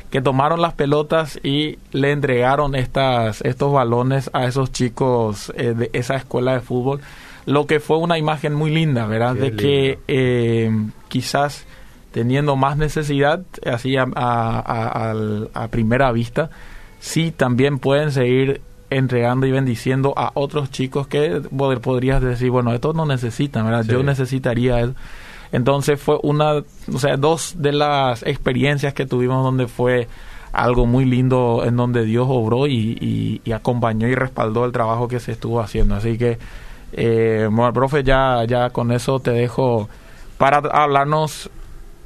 que 0.09 0.21
tomaron 0.21 0.61
las 0.61 0.73
pelotas 0.73 1.39
y 1.41 1.79
le 1.91 2.11
entregaron 2.11 2.75
estas, 2.75 3.41
estos 3.41 3.73
balones 3.73 4.29
a 4.33 4.45
esos 4.45 4.71
chicos 4.71 5.51
eh, 5.55 5.73
de 5.73 5.89
esa 5.93 6.15
escuela 6.15 6.53
de 6.53 6.59
fútbol, 6.59 7.01
lo 7.47 7.65
que 7.65 7.79
fue 7.79 7.97
una 7.97 8.19
imagen 8.19 8.53
muy 8.53 8.69
linda, 8.69 9.07
¿verdad? 9.07 9.33
de 9.33 9.55
que 9.55 9.97
eh, 10.07 10.71
quizás 11.07 11.65
teniendo 12.11 12.55
más 12.55 12.77
necesidad, 12.77 13.41
así 13.65 13.97
a, 13.97 14.05
a, 14.15 15.67
primera 15.71 16.11
vista, 16.11 16.51
sí 16.99 17.33
también 17.35 17.79
pueden 17.79 18.11
seguir 18.11 18.61
entregando 18.91 19.47
y 19.47 19.51
bendiciendo 19.51 20.13
a 20.15 20.29
otros 20.35 20.69
chicos 20.69 21.07
que 21.07 21.41
podrías 21.81 22.21
decir, 22.21 22.51
bueno, 22.51 22.71
estos 22.71 22.93
no 22.93 23.07
necesitan, 23.07 23.65
¿verdad? 23.65 23.85
Yo 23.85 24.03
necesitaría 24.03 24.93
Entonces 25.53 26.01
fue 26.01 26.19
una, 26.23 26.63
o 26.91 26.99
sea, 26.99 27.15
dos 27.15 27.55
de 27.59 27.71
las 27.71 28.23
experiencias 28.23 28.93
que 28.93 29.05
tuvimos 29.05 29.43
donde 29.43 29.67
fue 29.67 30.07
algo 30.51 30.87
muy 30.87 31.05
lindo 31.05 31.63
en 31.63 31.77
donde 31.77 32.03
Dios 32.05 32.27
obró 32.27 32.67
y, 32.67 33.39
acompañó 33.53 34.07
y 34.07 34.15
respaldó 34.15 34.65
el 34.65 34.71
trabajo 34.71 35.07
que 35.07 35.19
se 35.19 35.31
estuvo 35.31 35.61
haciendo. 35.61 35.95
Así 35.95 36.17
que, 36.17 36.39
eh, 36.93 37.47
bueno, 37.51 37.71
profe, 37.71 38.03
ya, 38.03 38.43
ya 38.45 38.71
con 38.71 38.91
eso 38.91 39.19
te 39.19 39.29
dejo 39.29 39.89
para 40.39 40.57
hablarnos 40.57 41.51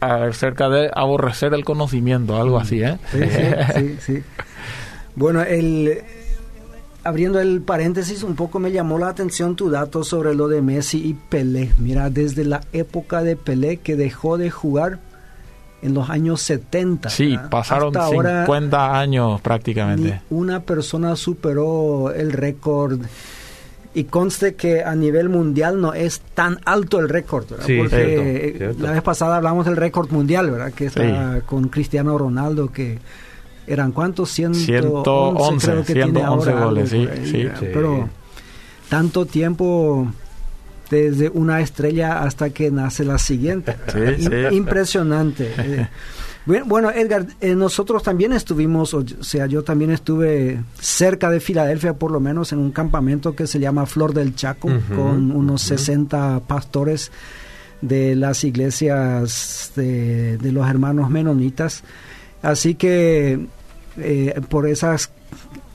acerca 0.01 0.67
de 0.67 0.91
aborrecer 0.93 1.53
el 1.53 1.63
conocimiento, 1.63 2.39
algo 2.39 2.59
así, 2.59 2.83
¿eh? 2.83 2.97
Sí, 3.11 3.19
sí, 3.75 3.97
sí. 3.99 4.23
Bueno, 5.15 5.41
el, 5.41 6.03
abriendo 7.07 7.39
el 7.39 7.61
paréntesis, 7.61 8.23
un 8.23 8.35
poco 8.35 8.59
me 8.59 8.71
llamó 8.71 8.99
la 8.99 9.09
atención 9.09 9.55
tu 9.55 9.69
dato 9.69 10.03
sobre 10.03 10.35
lo 10.35 10.47
de 10.47 10.61
Messi 10.61 10.97
y 10.97 11.13
Pelé. 11.13 11.71
Mira, 11.77 12.09
desde 12.09 12.43
la 12.43 12.61
época 12.73 13.23
de 13.23 13.35
Pelé 13.35 13.77
que 13.77 13.95
dejó 13.95 14.37
de 14.37 14.51
jugar 14.51 14.99
en 15.81 15.93
los 15.93 16.09
años 16.09 16.41
70. 16.41 17.09
Sí, 17.09 17.37
pasaron 17.49 17.93
50 17.93 18.99
años 18.99 19.41
prácticamente. 19.41 20.21
una 20.29 20.61
persona 20.61 21.15
superó 21.15 22.11
el 22.11 22.31
récord. 22.31 22.99
Y 23.93 24.03
conste 24.03 24.53
que 24.53 24.83
a 24.83 24.93
nivel 24.93 25.27
mundial 25.27 25.81
no 25.81 25.93
es 25.93 26.21
tan 26.35 26.59
alto 26.65 26.99
el 26.99 27.09
récord, 27.09 27.45
Porque 27.47 28.75
la 28.77 28.91
vez 28.91 29.01
pasada 29.01 29.37
hablamos 29.37 29.65
del 29.65 29.75
récord 29.75 30.11
mundial, 30.11 30.51
¿verdad? 30.51 30.71
Que 30.71 30.85
está 30.85 31.41
con 31.47 31.69
Cristiano 31.69 32.15
Ronaldo, 32.15 32.71
que 32.71 32.99
eran 33.67 33.91
cuántos 33.91 34.31
111, 34.31 35.67
creo 35.67 35.83
que 35.83 35.93
tiene 35.93 36.23
ahora 36.23 36.65
goles, 36.65 36.89
sí, 36.89 37.07
sí, 37.25 37.47
pero 37.59 38.09
tanto 38.89 39.25
tiempo 39.25 40.07
desde 40.89 41.29
una 41.29 41.59
estrella 41.61 42.23
hasta 42.23 42.49
que 42.49 42.71
nace 42.71 43.03
la 43.03 43.17
siguiente. 43.17 43.75
Impresionante. 44.51 45.87
Eh, 46.49 46.63
bueno, 46.65 46.89
Edgar, 46.91 47.27
eh, 47.41 47.55
nosotros 47.55 48.03
también 48.03 48.31
estuvimos, 48.31 48.93
o 48.93 49.03
sea, 49.19 49.47
yo 49.47 49.65
también 49.65 49.91
estuve 49.91 50.63
cerca 50.79 51.29
de 51.29 51.41
Filadelfia, 51.41 51.95
por 51.95 52.09
lo 52.09 52.21
menos 52.21 52.53
en 52.53 52.59
un 52.59 52.71
campamento 52.71 53.35
que 53.35 53.47
se 53.47 53.59
llama 53.59 53.85
Flor 53.85 54.13
del 54.13 54.33
Chaco, 54.33 54.69
con 54.95 55.31
unos 55.31 55.61
60 55.63 56.43
pastores 56.47 57.11
de 57.81 58.15
las 58.15 58.45
iglesias 58.45 59.73
de, 59.75 60.37
de, 60.37 60.51
los 60.53 60.69
hermanos 60.69 61.09
menonitas. 61.09 61.83
Así 62.41 62.75
que 62.75 63.45
eh, 63.97 64.39
por 64.49 64.67
esas 64.67 65.11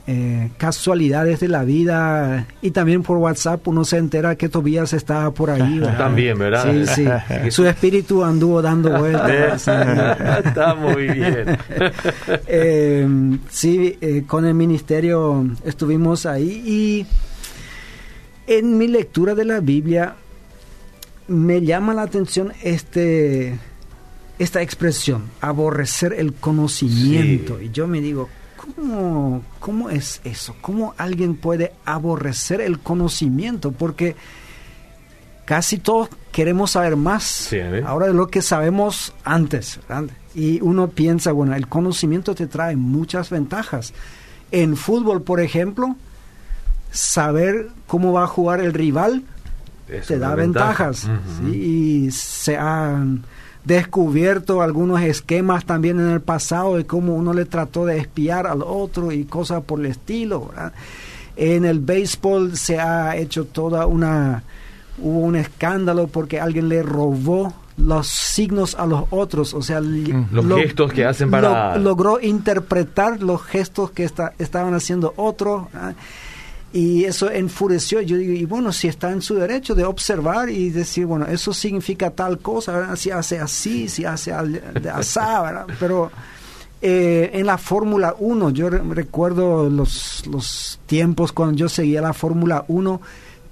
eh, 0.05 0.49
casualidades 0.57 1.39
de 1.39 1.47
la 1.47 1.63
vida 1.63 2.47
y 2.61 2.71
también 2.71 3.03
por 3.03 3.17
WhatsApp 3.17 3.65
uno 3.67 3.85
se 3.85 3.97
entera 3.97 4.35
que 4.35 4.49
Tobías 4.49 4.93
está 4.93 5.31
por 5.31 5.49
ahí. 5.49 5.81
También, 5.97 6.37
¿verdad? 6.37 6.71
Sí, 6.71 6.85
sí. 6.87 7.05
Su 7.51 7.65
espíritu 7.65 8.23
anduvo 8.23 8.61
dando 8.61 8.97
vueltas. 8.97 9.67
está 10.45 10.75
muy 10.75 11.07
bien. 11.07 11.57
Eh, 12.47 13.07
sí, 13.49 13.97
con 14.27 14.45
el 14.45 14.53
ministerio 14.53 15.45
estuvimos 15.63 16.25
ahí 16.25 16.63
y 16.65 17.05
en 18.47 18.77
mi 18.77 18.87
lectura 18.87 19.35
de 19.35 19.45
la 19.45 19.61
Biblia 19.61 20.15
me 21.27 21.61
llama 21.61 21.93
la 21.93 22.01
atención 22.01 22.51
este 22.61 23.57
esta 24.39 24.61
expresión, 24.61 25.29
aborrecer 25.41 26.13
el 26.13 26.33
conocimiento. 26.33 27.61
Y 27.61 27.69
yo 27.71 27.87
me 27.87 28.01
digo, 28.01 28.29
¿cómo, 28.57 29.43
¿cómo 29.59 29.89
es 29.89 30.21
eso? 30.23 30.55
¿Cómo 30.61 30.93
alguien 30.97 31.35
puede 31.35 31.73
aborrecer 31.85 32.61
el 32.61 32.79
conocimiento? 32.79 33.71
Porque 33.71 34.15
casi 35.45 35.77
todos 35.77 36.09
queremos 36.31 36.71
saber 36.71 36.95
más 36.95 37.53
ahora 37.85 38.07
de 38.07 38.13
lo 38.13 38.27
que 38.27 38.41
sabemos 38.41 39.13
antes. 39.23 39.79
Y 40.33 40.61
uno 40.61 40.89
piensa, 40.89 41.31
bueno, 41.31 41.55
el 41.55 41.67
conocimiento 41.67 42.33
te 42.33 42.47
trae 42.47 42.75
muchas 42.75 43.29
ventajas. 43.29 43.93
En 44.51 44.75
fútbol, 44.75 45.21
por 45.21 45.39
ejemplo, 45.39 45.95
saber 46.91 47.69
cómo 47.87 48.13
va 48.13 48.23
a 48.23 48.27
jugar 48.27 48.61
el 48.61 48.73
rival 48.73 49.23
te 50.07 50.17
da 50.17 50.35
ventajas. 50.35 51.07
Y 51.51 52.09
se 52.11 52.57
han 52.57 53.23
descubierto 53.65 54.61
algunos 54.61 55.01
esquemas 55.01 55.65
también 55.65 55.99
en 55.99 56.09
el 56.09 56.21
pasado 56.21 56.75
de 56.75 56.85
cómo 56.85 57.15
uno 57.15 57.33
le 57.33 57.45
trató 57.45 57.85
de 57.85 57.97
espiar 57.97 58.47
al 58.47 58.61
otro 58.61 59.11
y 59.11 59.23
cosas 59.25 59.63
por 59.63 59.79
el 59.79 59.87
estilo. 59.87 60.51
En 61.35 61.65
el 61.65 61.79
béisbol 61.79 62.57
se 62.57 62.79
ha 62.79 63.15
hecho 63.15 63.45
toda 63.45 63.87
una... 63.87 64.43
Hubo 64.99 65.21
un 65.21 65.35
escándalo 65.35 66.07
porque 66.07 66.39
alguien 66.39 66.69
le 66.69 66.83
robó 66.83 67.51
los 67.77 68.07
signos 68.07 68.75
a 68.75 68.85
los 68.85 69.05
otros, 69.09 69.55
o 69.55 69.63
sea, 69.63 69.79
los 69.81 70.61
gestos 70.61 70.93
que 70.93 71.05
hacen 71.05 71.31
para... 71.31 71.77
logró 71.77 72.19
interpretar 72.21 73.23
los 73.23 73.41
gestos 73.41 73.89
que 73.89 74.03
estaban 74.03 74.75
haciendo 74.75 75.13
otros. 75.17 75.63
Y 76.73 77.05
eso 77.05 77.29
enfureció. 77.29 78.01
Yo 78.01 78.17
digo, 78.17 78.33
y 78.33 78.45
bueno, 78.45 78.71
si 78.71 78.87
está 78.87 79.11
en 79.11 79.21
su 79.21 79.35
derecho 79.35 79.75
de 79.75 79.85
observar 79.85 80.49
y 80.49 80.71
decir, 80.71 81.05
bueno, 81.05 81.27
eso 81.27 81.53
significa 81.53 82.09
tal 82.09 82.39
cosa, 82.39 82.95
si 82.95 83.11
hace 83.11 83.39
así, 83.39 83.87
si 83.87 84.05
hace 84.05 84.33
así, 84.33 85.19
pero 85.79 86.11
eh, 86.81 87.29
en 87.33 87.45
la 87.45 87.59
Fórmula 87.59 88.15
1, 88.17 88.49
yo 88.49 88.69
recuerdo 88.71 89.69
los, 89.69 90.25
los 90.25 90.79
tiempos 90.87 91.31
cuando 91.31 91.55
yo 91.55 91.69
seguía 91.69 92.01
la 92.01 92.13
Fórmula 92.13 92.65
1, 92.67 93.01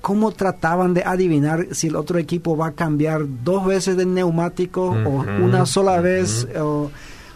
cómo 0.01 0.31
trataban 0.31 0.95
de 0.95 1.03
adivinar 1.03 1.67
si 1.71 1.87
el 1.87 1.95
otro 1.95 2.17
equipo 2.17 2.57
va 2.57 2.67
a 2.67 2.71
cambiar 2.71 3.21
dos 3.43 3.65
veces 3.67 3.97
de 3.97 4.05
neumático 4.07 4.87
o 4.87 5.25
una 5.43 5.67
sola 5.67 6.01
vez. 6.01 6.47
O, 6.59 6.89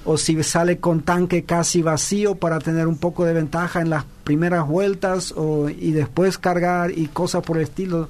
o 0.06 0.18
si 0.18 0.42
sale 0.44 0.78
con 0.78 1.02
tanque 1.02 1.44
casi 1.44 1.82
vacío 1.82 2.36
para 2.36 2.60
tener 2.60 2.88
un 2.88 2.98
poco 2.98 3.26
de 3.26 3.34
ventaja 3.34 3.82
en 3.82 3.90
las 3.90 4.06
primeras 4.24 4.68
vueltas 4.68 5.34
o, 5.36 5.70
y 5.70 5.92
después 5.92 6.38
cargar 6.38 6.92
y 6.92 7.08
cosas 7.08 7.44
por 7.44 7.58
el 7.58 7.64
estilo. 7.64 8.08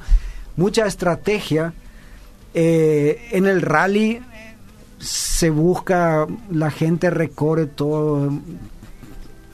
Mucha 0.58 0.86
estrategia. 0.86 1.74
Eh, 2.54 3.30
en 3.32 3.48
el 3.48 3.62
rally 3.62 4.22
se 5.00 5.50
busca, 5.50 6.26
la 6.52 6.72
gente 6.72 7.10
recorre 7.10 7.66
todo 7.66 8.32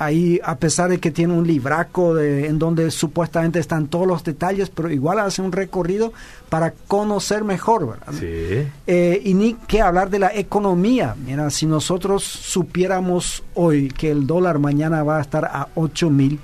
ahí 0.03 0.39
a 0.43 0.57
pesar 0.57 0.89
de 0.89 0.99
que 0.99 1.11
tiene 1.11 1.33
un 1.33 1.45
libraco 1.45 2.15
de, 2.15 2.47
en 2.47 2.57
donde 2.57 2.89
supuestamente 2.91 3.59
están 3.59 3.87
todos 3.87 4.07
los 4.07 4.23
detalles, 4.23 4.69
pero 4.69 4.89
igual 4.89 5.19
hace 5.19 5.41
un 5.41 5.51
recorrido 5.51 6.11
para 6.49 6.71
conocer 6.71 7.43
mejor, 7.43 7.87
¿verdad? 7.87 8.13
Sí. 8.19 8.67
Eh, 8.87 9.21
y 9.23 9.33
ni 9.33 9.53
que 9.53 9.81
hablar 9.81 10.09
de 10.09 10.19
la 10.19 10.35
economía. 10.35 11.15
Mira, 11.25 11.49
si 11.49 11.65
nosotros 11.65 12.23
supiéramos 12.23 13.43
hoy 13.53 13.89
que 13.89 14.11
el 14.11 14.25
dólar 14.25 14.59
mañana 14.59 15.03
va 15.03 15.19
a 15.19 15.21
estar 15.21 15.45
a 15.45 15.67
8 15.75 16.09
mil, 16.09 16.39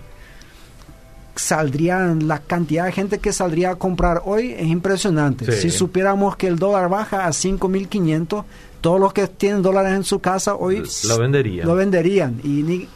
saldrían 1.36 2.28
la 2.28 2.40
cantidad 2.40 2.86
de 2.86 2.92
gente 2.92 3.20
que 3.20 3.32
saldría 3.32 3.72
a 3.72 3.76
comprar 3.76 4.22
hoy 4.26 4.54
es 4.54 4.68
impresionante. 4.68 5.52
Si 5.52 5.70
supiéramos 5.70 6.36
que 6.36 6.48
el 6.48 6.58
dólar 6.58 6.90
baja 6.90 7.26
a 7.26 7.30
5.500, 7.30 8.44
todos 8.82 9.00
los 9.00 9.14
que 9.14 9.28
tienen 9.28 9.62
dólares 9.62 9.94
en 9.94 10.04
su 10.04 10.20
casa 10.20 10.56
hoy 10.56 10.84
lo 11.08 11.18
venderían. 11.18 11.68
Lo 11.68 11.76
venderían. 11.76 12.40
Y 12.44 12.64
ni, 12.64 12.88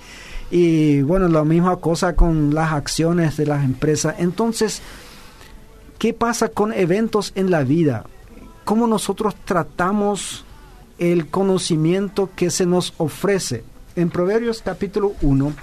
y 0.52 1.02
bueno, 1.02 1.30
la 1.30 1.46
misma 1.46 1.78
cosa 1.78 2.16
con 2.16 2.54
las 2.54 2.74
acciones 2.74 3.38
de 3.38 3.46
las 3.46 3.64
empresas. 3.64 4.16
Entonces, 4.20 4.82
¿qué 5.98 6.14
pasa 6.14 6.50
con 6.50 6.74
eventos 6.74 7.32
en 7.36 7.50
la 7.50 7.64
vida? 7.64 8.06
¿Cómo 8.66 8.86
nosotros 8.86 9.34
tratamos 9.46 10.44
el 11.00 11.28
conocimiento 11.28 12.30
que 12.36 12.52
se 12.52 12.66
nos 12.66 12.94
ofrece? 12.98 13.64
En 13.96 14.10
Proverbios 14.10 14.62
capítulo 14.62 15.14
1, 15.22 15.54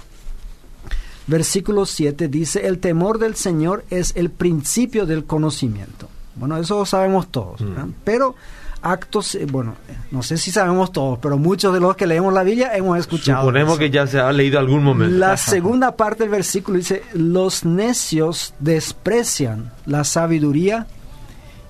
versículo 1.27 1.85
7 1.85 2.27
dice, 2.27 2.67
el 2.67 2.79
temor 2.79 3.19
del 3.19 3.35
Señor 3.35 3.85
es 3.91 4.13
el 4.15 4.31
principio 4.31 5.05
del 5.05 5.25
conocimiento. 5.25 6.09
Bueno, 6.39 6.57
eso 6.57 6.85
sabemos 6.85 7.27
todos, 7.27 7.61
mm. 7.61 7.93
pero 8.03 8.35
actos, 8.81 9.35
eh, 9.35 9.45
bueno, 9.45 9.75
no 10.11 10.23
sé 10.23 10.37
si 10.37 10.51
sabemos 10.51 10.91
todos, 10.91 11.19
pero 11.19 11.37
muchos 11.37 11.73
de 11.73 11.79
los 11.79 11.95
que 11.95 12.07
leemos 12.07 12.33
la 12.33 12.43
Biblia 12.43 12.75
hemos 12.75 12.97
escuchado. 12.97 13.41
Suponemos 13.41 13.77
que 13.77 13.89
ya 13.89 14.07
se 14.07 14.19
ha 14.19 14.31
leído 14.31 14.59
algún 14.59 14.83
momento. 14.83 15.17
La 15.17 15.37
segunda 15.37 15.95
parte 15.95 16.23
del 16.23 16.29
versículo 16.29 16.77
dice, 16.77 17.03
los 17.13 17.65
necios 17.65 18.53
desprecian 18.59 19.71
la 19.85 20.03
sabiduría 20.03 20.87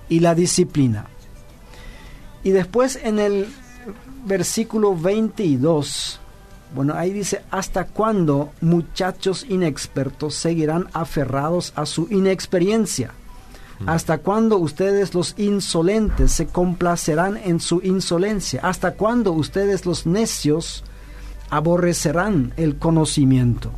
y 0.08 0.20
la 0.20 0.36
disciplina. 0.36 1.08
Y 2.44 2.52
después 2.52 3.00
en 3.04 3.20
el 3.20 3.48
versículo 4.26 4.96
22, 4.96 6.20
bueno, 6.76 6.94
ahí 6.96 7.12
dice, 7.12 7.42
¿hasta 7.52 7.86
cuándo 7.86 8.52
muchachos 8.62 9.46
inexpertos 9.50 10.36
seguirán 10.36 10.88
aferrados 10.94 11.74
a 11.76 11.86
su 11.86 12.08
inexperiencia? 12.12 13.12
¿Hasta 13.86 14.17
cuándo 14.17 14.57
ustedes 14.57 15.13
los 15.13 15.36
insolentes 15.38 16.31
se 16.31 16.48
complacerán 16.48 17.38
en 17.38 17.59
su 17.59 17.81
insolencia? 17.81 18.59
¿Hasta 18.63 18.95
cuándo 18.95 19.31
ustedes 19.31 19.86
los 19.86 20.05
necios 20.05 20.83
aborrecerán 21.50 22.53
el 22.57 22.77
conocimiento? 22.77 23.71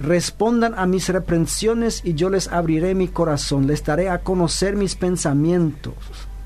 Respondan 0.00 0.74
a 0.78 0.86
mis 0.86 1.08
reprensiones 1.08 2.02
y 2.04 2.14
yo 2.14 2.30
les 2.30 2.48
abriré 2.48 2.94
mi 2.94 3.08
corazón, 3.08 3.66
les 3.66 3.84
daré 3.84 4.08
a 4.08 4.20
conocer 4.20 4.76
mis 4.76 4.94
pensamientos. 4.94 5.94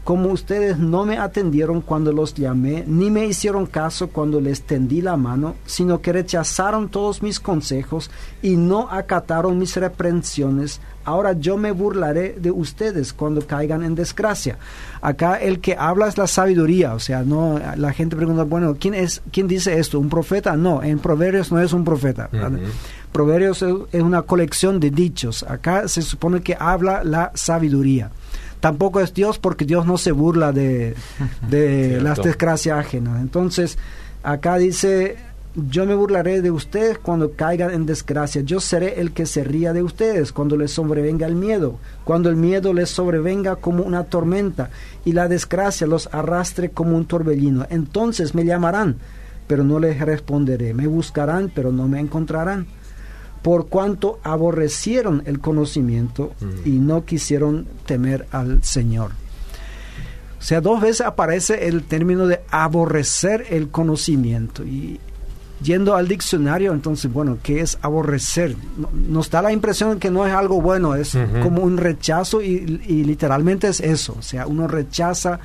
Como 0.04 0.30
ustedes 0.30 0.78
no 0.78 1.04
me 1.04 1.18
atendieron 1.18 1.80
cuando 1.80 2.12
los 2.12 2.34
llamé, 2.34 2.84
ni 2.88 3.08
me 3.10 3.24
hicieron 3.26 3.66
caso 3.66 4.08
cuando 4.08 4.40
les 4.40 4.62
tendí 4.62 5.00
la 5.00 5.16
mano, 5.16 5.54
sino 5.64 6.00
que 6.00 6.12
rechazaron 6.12 6.88
todos 6.88 7.22
mis 7.22 7.38
consejos 7.38 8.10
y 8.42 8.56
no 8.56 8.88
acataron 8.90 9.58
mis 9.58 9.76
reprensiones, 9.76 10.80
ahora 11.04 11.34
yo 11.34 11.56
me 11.56 11.70
burlaré 11.70 12.34
de 12.38 12.50
ustedes 12.50 13.12
cuando 13.12 13.46
caigan 13.46 13.84
en 13.84 13.94
desgracia. 13.94 14.58
Acá 15.00 15.36
el 15.36 15.60
que 15.60 15.76
habla 15.78 16.08
es 16.08 16.18
la 16.18 16.26
sabiduría, 16.26 16.94
o 16.94 16.98
sea, 16.98 17.22
no 17.22 17.60
la 17.76 17.92
gente 17.92 18.16
pregunta, 18.16 18.42
bueno, 18.42 18.76
¿quién 18.78 18.94
es 18.94 19.22
quién 19.30 19.46
dice 19.46 19.78
esto? 19.78 20.00
¿Un 20.00 20.08
profeta? 20.08 20.56
No, 20.56 20.82
en 20.82 20.98
Proverbios 20.98 21.52
no 21.52 21.60
es 21.60 21.72
un 21.72 21.84
profeta. 21.84 22.28
Proverbios 23.12 23.62
es 23.62 24.02
una 24.02 24.22
colección 24.22 24.80
de 24.80 24.90
dichos. 24.90 25.42
Acá 25.42 25.86
se 25.86 26.02
supone 26.02 26.40
que 26.40 26.56
habla 26.58 27.04
la 27.04 27.30
sabiduría 27.34 28.10
tampoco 28.62 29.00
es 29.00 29.12
Dios 29.12 29.40
porque 29.40 29.64
Dios 29.64 29.84
no 29.86 29.98
se 29.98 30.12
burla 30.12 30.52
de, 30.52 30.94
las 32.00 32.22
desgracias 32.22 32.78
ajenas. 32.78 33.20
Entonces, 33.20 33.76
acá 34.22 34.56
dice, 34.56 35.16
yo 35.54 35.84
me 35.84 35.96
burlaré 35.96 36.42
de 36.42 36.52
ustedes 36.52 36.96
cuando 36.96 37.32
caigan 37.32 37.72
en 37.72 37.86
desgracia. 37.86 38.40
Yo 38.42 38.60
seré 38.60 39.00
el 39.00 39.10
que 39.10 39.26
se 39.26 39.42
ría 39.42 39.72
de 39.72 39.82
ustedes 39.82 40.32
cuando 40.32 40.56
les 40.56 40.70
sobrevenga 40.70 41.26
el 41.26 41.34
miedo, 41.34 41.78
cuando 42.04 42.30
el 42.30 42.36
miedo 42.36 42.72
les 42.72 42.88
sobrevenga 42.88 43.56
como 43.56 43.82
una 43.82 44.04
tormenta 44.04 44.70
y 45.04 45.12
la 45.12 45.26
desgracia 45.26 45.88
los 45.88 46.08
arrastre 46.12 46.70
como 46.70 46.96
un 46.96 47.06
torbellino. 47.06 47.66
Entonces 47.68 48.32
me 48.32 48.44
llamarán, 48.44 48.94
pero 49.48 49.64
no 49.64 49.80
les 49.80 49.98
responderé. 49.98 50.72
Me 50.72 50.86
buscarán, 50.86 51.50
pero 51.52 51.72
no 51.72 51.88
me 51.88 51.98
encontrarán 51.98 52.68
por 53.42 53.66
cuanto 53.66 54.20
aborrecieron 54.22 55.22
el 55.26 55.40
conocimiento 55.40 56.32
y 56.64 56.70
no 56.70 57.04
quisieron 57.04 57.66
temer 57.86 58.26
al 58.30 58.62
Señor. 58.62 59.10
O 60.38 60.44
sea, 60.44 60.60
dos 60.60 60.80
veces 60.80 61.02
aparece 61.02 61.68
el 61.68 61.84
término 61.84 62.26
de 62.26 62.40
aborrecer 62.50 63.46
el 63.50 63.68
conocimiento. 63.68 64.64
Y 64.64 64.98
yendo 65.62 65.94
al 65.94 66.08
diccionario, 66.08 66.72
entonces, 66.72 67.12
bueno, 67.12 67.38
¿qué 67.42 67.60
es 67.60 67.78
aborrecer? 67.82 68.56
Nos 69.08 69.30
da 69.30 69.42
la 69.42 69.52
impresión 69.52 70.00
que 70.00 70.10
no 70.10 70.26
es 70.26 70.32
algo 70.32 70.60
bueno, 70.60 70.94
es 70.94 71.16
como 71.42 71.62
un 71.62 71.76
rechazo 71.76 72.42
y, 72.42 72.58
literalmente 73.04 73.68
es 73.68 73.80
eso. 73.80 74.16
O 74.18 74.22
sea, 74.22 74.46
uno 74.46 74.66
rechaza, 74.66 75.40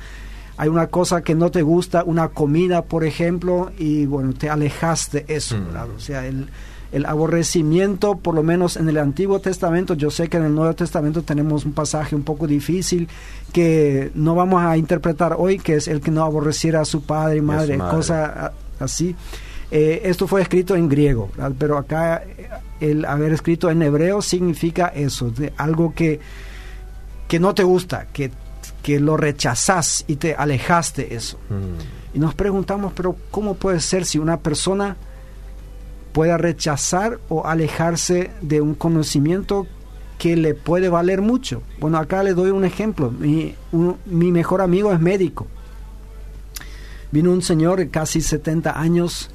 hay 0.56 0.68
una 0.68 0.88
cosa 0.88 1.22
que 1.22 1.34
no 1.34 1.50
te 1.50 1.62
gusta, 1.62 2.02
una 2.04 2.28
comida, 2.28 2.82
por 2.82 3.04
ejemplo, 3.04 3.70
y 3.78 4.06
bueno, 4.06 4.32
te 4.34 4.50
alejas 4.50 5.10
de 5.12 5.24
eso. 5.28 5.56
O 5.96 6.00
sea, 6.00 6.26
el 6.26 6.48
el 6.90 7.04
aborrecimiento, 7.04 8.16
por 8.16 8.34
lo 8.34 8.42
menos 8.42 8.76
en 8.76 8.88
el 8.88 8.96
Antiguo 8.96 9.40
Testamento, 9.40 9.94
yo 9.94 10.10
sé 10.10 10.28
que 10.28 10.38
en 10.38 10.44
el 10.44 10.54
Nuevo 10.54 10.74
Testamento 10.74 11.22
tenemos 11.22 11.64
un 11.64 11.72
pasaje 11.72 12.14
un 12.16 12.22
poco 12.22 12.46
difícil 12.46 13.08
que 13.52 14.10
no 14.14 14.34
vamos 14.34 14.62
a 14.62 14.76
interpretar 14.76 15.34
hoy, 15.38 15.58
que 15.58 15.74
es 15.74 15.88
el 15.88 16.00
que 16.00 16.10
no 16.10 16.24
aborreciera 16.24 16.80
a 16.80 16.84
su 16.84 17.02
padre 17.02 17.38
y 17.38 17.42
madre, 17.42 17.78
cosa 17.78 18.52
así. 18.80 19.14
Eh, 19.70 20.02
esto 20.04 20.26
fue 20.26 20.40
escrito 20.40 20.74
en 20.76 20.88
griego, 20.88 21.30
pero 21.58 21.76
acá 21.76 22.22
eh, 22.24 22.48
el 22.80 23.04
haber 23.04 23.32
escrito 23.32 23.70
en 23.70 23.82
hebreo 23.82 24.22
significa 24.22 24.86
eso, 24.86 25.30
de 25.30 25.52
algo 25.58 25.92
que, 25.94 26.20
que 27.26 27.38
no 27.38 27.54
te 27.54 27.64
gusta, 27.64 28.06
que, 28.10 28.30
que 28.82 28.98
lo 28.98 29.18
rechazas 29.18 30.04
y 30.06 30.16
te 30.16 30.34
alejaste 30.34 31.04
de 31.04 31.16
eso. 31.16 31.38
Mm. 31.50 32.16
Y 32.16 32.18
nos 32.18 32.34
preguntamos, 32.34 32.94
pero 32.94 33.14
¿cómo 33.30 33.54
puede 33.56 33.80
ser 33.80 34.06
si 34.06 34.18
una 34.18 34.38
persona 34.38 34.96
pueda 36.18 36.36
rechazar 36.36 37.20
o 37.28 37.46
alejarse 37.46 38.32
de 38.42 38.60
un 38.60 38.74
conocimiento 38.74 39.68
que 40.18 40.34
le 40.34 40.52
puede 40.52 40.88
valer 40.88 41.22
mucho. 41.22 41.62
Bueno, 41.78 41.96
acá 41.96 42.24
le 42.24 42.34
doy 42.34 42.50
un 42.50 42.64
ejemplo. 42.64 43.12
Mi, 43.12 43.54
mejor 44.04 44.60
amigo 44.60 44.92
es 44.92 44.98
médico. 44.98 45.46
Vino 47.12 47.30
un 47.30 47.40
señor 47.40 47.78
de 47.78 47.90
casi 47.90 48.20
70 48.20 48.80
años, 48.80 49.30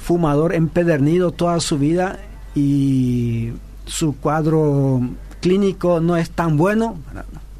fumador 0.00 0.56
empedernido 0.56 1.30
toda 1.30 1.60
su 1.60 1.78
vida 1.78 2.18
y 2.56 3.52
su 3.86 4.16
cuadro 4.16 5.02
clínico 5.40 6.00
no 6.00 6.16
es 6.16 6.30
tan 6.30 6.56
bueno, 6.56 6.98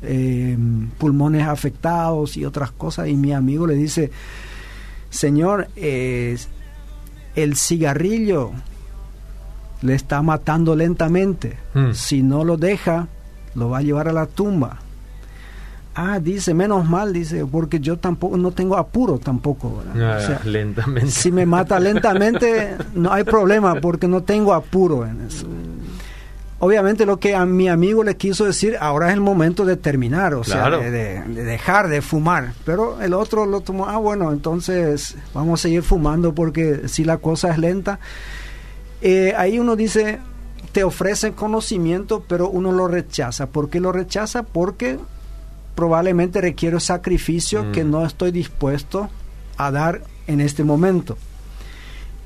eh, 0.03 0.59
pulmones 0.99 1.47
afectados 1.47 2.37
y 2.37 2.45
otras 2.45 2.73
cosas. 2.73 3.07
Y 3.07 3.15
mi 3.15 3.33
amigo 3.33 3.69
le 3.69 3.75
dice, 3.75 4.11
Señor, 5.11 5.69
eh, 5.77 6.37
el 7.35 7.57
cigarrillo 7.57 8.53
le 9.83 9.95
está 9.95 10.23
matando 10.23 10.77
lentamente. 10.77 11.59
Hmm. 11.75 11.93
Si 11.93 12.23
no 12.23 12.45
lo 12.45 12.57
deja, 12.57 13.09
lo 13.55 13.71
va 13.71 13.79
a 13.79 13.83
llevar 13.83 14.09
a 14.09 14.13
la 14.13 14.27
tumba. 14.27 14.79
Ah, 15.95 16.21
dice, 16.21 16.55
menos 16.55 16.89
mal, 16.89 17.13
dice, 17.13 17.45
porque 17.45 17.79
yo 17.79 17.99
tampoco 17.99 18.39
no 18.39 18.53
tengo 18.53 18.77
apuro 18.77 19.19
tampoco. 19.19 19.83
Ah, 19.95 20.39
lentamente. 20.45 21.11
Si 21.11 21.31
me 21.31 21.45
mata 21.45 21.79
lentamente, 21.79 22.77
no 22.95 23.13
hay 23.13 23.25
problema, 23.25 23.75
porque 23.75 24.09
no 24.09 24.23
tengo 24.23 24.55
apuro 24.55 25.05
en 25.07 25.21
eso 25.27 25.47
obviamente 26.63 27.07
lo 27.07 27.19
que 27.19 27.35
a 27.35 27.45
mi 27.45 27.69
amigo 27.69 28.05
le 28.05 28.17
quiso 28.17 28.45
decir, 28.45 28.77
ahora 28.81 29.09
es 29.09 29.15
el 29.15 29.21
momento 29.21 29.65
de 29.65 29.77
terminar, 29.77 30.33
o 30.35 30.45
sea, 30.45 30.71
de, 30.71 31.21
dejar 31.25 31.89
de 31.89 32.01
fumar. 32.03 32.53
Pero 32.65 33.03
el 33.03 33.15
otro 33.15 33.47
lo 33.47 33.63
tomó, 33.63 33.89
ah, 33.89 33.97
bueno, 33.97 34.31
entonces 34.31 35.17
vamos 35.35 35.59
a 35.59 35.63
seguir 35.65 35.83
fumando 35.83 36.37
porque 36.37 36.87
si 36.87 37.03
la 37.05 37.19
cosa 37.19 37.51
es 37.51 37.59
lenta. 37.59 37.99
Eh, 39.01 39.35
ahí 39.37 39.59
uno 39.59 39.75
dice, 39.75 40.21
te 40.71 40.85
ofrecen 40.85 41.33
conocimiento, 41.33 42.25
pero 42.29 42.49
uno 42.49 42.71
lo 42.71 42.87
rechaza. 42.87 43.49
¿Por 43.49 43.69
qué 43.69 43.81
lo 43.81 43.91
rechaza? 43.91 44.45
Porque 44.45 45.01
probablemente 45.75 46.41
requiere 46.41 46.79
sacrificio 46.79 47.73
que 47.73 47.83
mm. 47.83 47.91
no 47.91 48.07
estoy 48.07 48.31
dispuesto 48.31 49.11
a 49.57 49.73
dar 49.73 50.03
en 50.29 50.41
este 50.41 50.63
momento. 50.63 51.19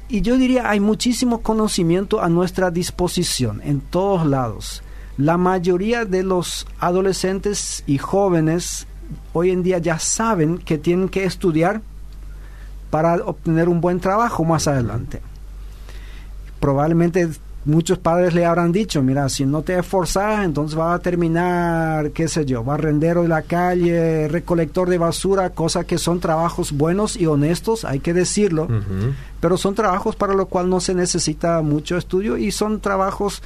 Y 0.08 0.20
yo 0.20 0.36
diría, 0.36 0.70
hay 0.70 0.80
muchísimo 0.80 1.42
conocimiento 1.42 2.20
a 2.20 2.28
nuestra 2.28 2.70
disposición 2.70 3.60
en 3.64 3.80
todos 3.80 4.26
lados. 4.26 4.82
La 5.18 5.36
mayoría 5.36 6.04
de 6.04 6.22
los 6.22 6.66
adolescentes 6.78 7.82
y 7.86 7.98
jóvenes 7.98 8.86
hoy 9.32 9.50
en 9.50 9.62
día 9.62 9.78
ya 9.78 9.98
saben 9.98 10.58
que 10.58 10.78
tienen 10.78 11.08
que 11.08 11.24
estudiar 11.24 11.80
para 12.90 13.16
obtener 13.16 13.68
un 13.68 13.80
buen 13.80 14.00
trabajo 14.00 14.44
más 14.44 14.68
adelante. 14.68 15.20
Probablemente 16.60 17.28
muchos 17.66 17.98
padres 17.98 18.32
le 18.32 18.46
habrán 18.46 18.72
dicho, 18.72 19.02
mira, 19.02 19.28
si 19.28 19.44
no 19.44 19.62
te 19.62 19.78
esforzas, 19.78 20.44
entonces 20.44 20.76
vas 20.76 20.94
a 20.94 21.02
terminar, 21.02 22.12
qué 22.12 22.28
sé 22.28 22.46
yo, 22.46 22.64
barrendero 22.64 23.22
de 23.22 23.28
la 23.28 23.42
calle, 23.42 24.28
recolector 24.28 24.88
de 24.88 24.98
basura, 24.98 25.50
cosas 25.50 25.84
que 25.84 25.98
son 25.98 26.20
trabajos 26.20 26.72
buenos 26.72 27.16
y 27.16 27.26
honestos, 27.26 27.84
hay 27.84 28.00
que 28.00 28.14
decirlo, 28.14 28.68
pero 29.40 29.56
son 29.56 29.74
trabajos 29.74 30.16
para 30.16 30.34
los 30.34 30.48
cuales 30.48 30.70
no 30.70 30.80
se 30.80 30.94
necesita 30.94 31.60
mucho 31.62 31.96
estudio 31.96 32.36
y 32.36 32.52
son 32.52 32.80
trabajos 32.80 33.42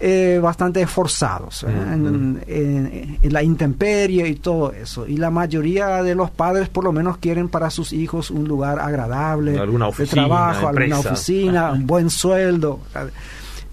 eh, 0.00 0.40
bastante 0.42 0.82
esforzados 0.82 1.62
¿eh? 1.62 1.68
en, 1.68 3.18
la 3.22 3.42
intemperie 3.44 4.28
y 4.28 4.34
todo 4.34 4.72
eso. 4.72 5.06
Y 5.06 5.16
la 5.16 5.30
mayoría 5.30 6.02
de 6.02 6.16
los 6.16 6.30
padres 6.30 6.68
por 6.68 6.82
lo 6.82 6.92
menos 6.92 7.18
quieren 7.18 7.48
para 7.48 7.70
sus 7.70 7.92
hijos 7.92 8.30
un 8.30 8.48
lugar 8.48 8.80
agradable 8.80 9.52
de 9.52 10.06
trabajo, 10.06 10.68
alguna 10.68 10.98
oficina, 10.98 11.70
un 11.72 11.86
buen 11.86 12.10
sueldo. 12.10 12.80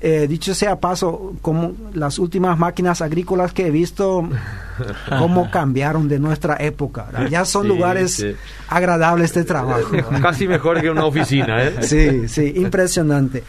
Eh, 0.03 0.25
dicho 0.27 0.55
sea 0.55 0.79
paso, 0.79 1.35
como 1.43 1.73
las 1.93 2.17
últimas 2.17 2.57
máquinas 2.57 3.03
agrícolas 3.03 3.53
que 3.53 3.67
he 3.67 3.69
visto, 3.69 4.27
cómo 5.19 5.51
cambiaron 5.51 6.07
de 6.07 6.17
nuestra 6.17 6.55
época. 6.55 7.07
Ya 7.29 7.45
son 7.45 7.67
lugares 7.67 8.25
agradables 8.67 9.31
de 9.35 9.43
trabajo. 9.43 9.91
Casi 10.21 10.47
mejor 10.47 10.81
que 10.81 10.89
una 10.89 11.05
oficina. 11.05 11.63
¿eh? 11.63 11.75
Sí, 11.81 12.27
sí, 12.27 12.53
impresionante. 12.55 13.43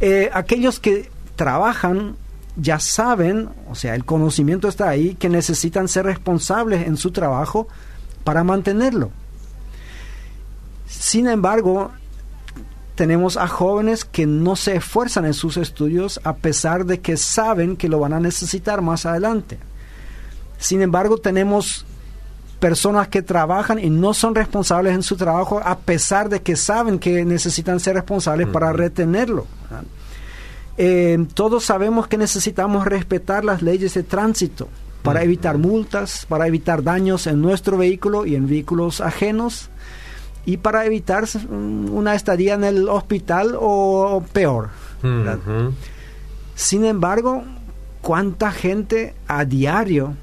Eh, 0.00 0.30
aquellos 0.32 0.78
que 0.78 1.10
trabajan 1.34 2.14
ya 2.54 2.78
saben, 2.78 3.48
o 3.68 3.74
sea, 3.74 3.96
el 3.96 4.04
conocimiento 4.04 4.68
está 4.68 4.88
ahí, 4.88 5.16
que 5.16 5.28
necesitan 5.28 5.88
ser 5.88 6.06
responsables 6.06 6.86
en 6.86 6.96
su 6.96 7.10
trabajo 7.10 7.66
para 8.22 8.44
mantenerlo. 8.44 9.10
Sin 10.86 11.26
embargo, 11.26 11.90
tenemos 12.96 13.36
a 13.36 13.46
jóvenes 13.46 14.04
que 14.04 14.26
no 14.26 14.56
se 14.56 14.76
esfuerzan 14.76 15.26
en 15.26 15.34
sus 15.34 15.56
estudios 15.58 16.18
a 16.24 16.34
pesar 16.34 16.86
de 16.86 17.00
que 17.00 17.16
saben 17.16 17.76
que 17.76 17.88
lo 17.88 18.00
van 18.00 18.14
a 18.14 18.20
necesitar 18.20 18.80
más 18.80 19.06
adelante. 19.06 19.58
Sin 20.58 20.80
embargo, 20.80 21.18
tenemos 21.18 21.84
personas 22.58 23.08
que 23.08 23.20
trabajan 23.20 23.78
y 23.78 23.90
no 23.90 24.14
son 24.14 24.34
responsables 24.34 24.94
en 24.94 25.02
su 25.02 25.16
trabajo 25.16 25.60
a 25.62 25.78
pesar 25.78 26.30
de 26.30 26.40
que 26.40 26.56
saben 26.56 26.98
que 26.98 27.24
necesitan 27.24 27.78
ser 27.80 27.94
responsables 27.94 28.48
para 28.48 28.72
retenerlo. 28.72 29.46
Eh, 30.78 31.26
todos 31.34 31.64
sabemos 31.64 32.08
que 32.08 32.16
necesitamos 32.16 32.86
respetar 32.86 33.44
las 33.44 33.62
leyes 33.62 33.94
de 33.94 34.02
tránsito 34.02 34.68
para 35.02 35.22
evitar 35.22 35.58
multas, 35.58 36.26
para 36.26 36.46
evitar 36.46 36.82
daños 36.82 37.26
en 37.26 37.40
nuestro 37.40 37.76
vehículo 37.76 38.26
y 38.26 38.34
en 38.34 38.48
vehículos 38.48 39.00
ajenos 39.00 39.70
y 40.46 40.58
para 40.58 40.86
evitar 40.86 41.24
una 41.50 42.14
estadía 42.14 42.54
en 42.54 42.64
el 42.64 42.88
hospital 42.88 43.56
o 43.60 44.24
peor. 44.32 44.68
Sin 46.54 46.84
embargo, 46.84 47.42
¿cuánta 48.00 48.52
gente 48.52 49.14
a 49.26 49.44
diario 49.44 50.14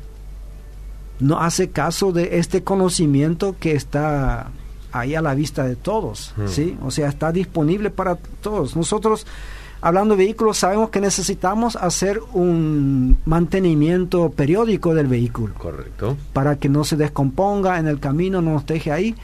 no 1.20 1.40
hace 1.40 1.70
caso 1.70 2.12
de 2.12 2.40
este 2.40 2.64
conocimiento 2.64 3.56
que 3.60 3.74
está 3.74 4.50
ahí 4.94 5.14
a 5.14 5.22
la 5.22 5.36
vista 5.36 5.66
de 5.66 5.76
todos? 5.76 6.34
¿sí? 6.48 6.78
O 6.84 6.90
sea, 6.90 7.10
está 7.10 7.34
disponible 7.34 7.90
para 7.90 8.16
todos. 8.16 8.78
Nosotros, 8.78 9.28
hablando 9.82 10.16
de 10.16 10.24
vehículos, 10.24 10.58
sabemos 10.58 10.90
que 10.90 11.02
necesitamos 11.02 11.76
hacer 11.76 12.22
un 12.32 13.18
mantenimiento 13.26 14.30
periódico 14.32 14.96
del 14.96 15.08
vehículo 15.08 15.54
Correcto. 15.56 16.16
para 16.32 16.56
que 16.56 16.70
no 16.70 16.86
se 16.86 16.96
descomponga 16.96 17.78
en 17.78 17.88
el 17.88 18.00
camino, 18.00 18.42
no 18.42 18.54
nos 18.54 18.66
deje 18.66 18.92
ahí. 18.92 19.16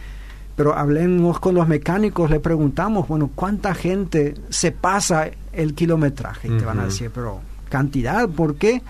Pero 0.59 0.75
hablemos 0.77 1.39
con 1.39 1.55
los 1.55 1.69
mecánicos, 1.69 2.29
le 2.29 2.41
preguntamos, 2.41 3.07
bueno, 3.07 3.31
¿cuánta 3.33 3.73
gente 3.73 4.33
se 4.49 4.73
pasa 4.73 5.29
el 5.53 5.73
kilometraje? 5.73 6.49
Y 6.49 6.57
te 6.57 6.65
van 6.65 6.81
a 6.81 6.85
decir, 6.87 7.09
pero 7.15 7.39
cantidad, 7.69 8.27
¿por 8.27 8.55
qué? 8.55 8.81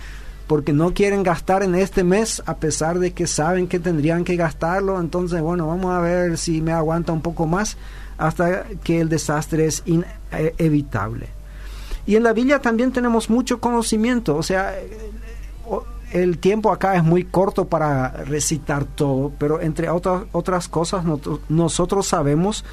Porque 0.47 0.73
no 0.73 0.95
quieren 0.95 1.21
gastar 1.21 1.61
en 1.61 1.75
este 1.75 2.03
mes 2.03 2.41
a 2.47 2.57
pesar 2.57 2.97
de 2.97 3.11
que 3.13 3.27
saben 3.27 3.67
que 3.67 3.77
tendrían 3.79 4.23
que 4.23 4.35
gastarlo. 4.35 4.99
Entonces, 4.99 5.41
bueno, 5.43 5.67
vamos 5.67 5.91
a 5.93 5.99
ver 5.99 6.39
si 6.39 6.59
me 6.59 6.71
aguanta 6.71 7.13
un 7.13 7.21
poco 7.21 7.45
más 7.45 7.77
hasta 8.17 8.63
que 8.83 8.99
el 8.99 9.07
desastre 9.07 9.67
es 9.67 9.83
inevitable. 9.85 11.27
Y 12.07 12.15
en 12.15 12.23
la 12.23 12.33
villa 12.33 12.59
también 12.63 12.91
tenemos 12.91 13.29
mucho 13.29 13.59
conocimiento, 13.59 14.35
o 14.35 14.41
sea, 14.41 14.73
o- 15.67 15.85
el 16.11 16.37
tiempo 16.37 16.71
acá 16.71 16.95
es 16.95 17.03
muy 17.03 17.23
corto 17.23 17.67
para 17.67 18.09
recitar 18.09 18.85
todo, 18.85 19.31
pero 19.37 19.61
entre 19.61 19.89
otras, 19.89 20.23
otras 20.31 20.67
cosas 20.67 21.03
nosotros 21.49 22.07
sabemos 22.07 22.65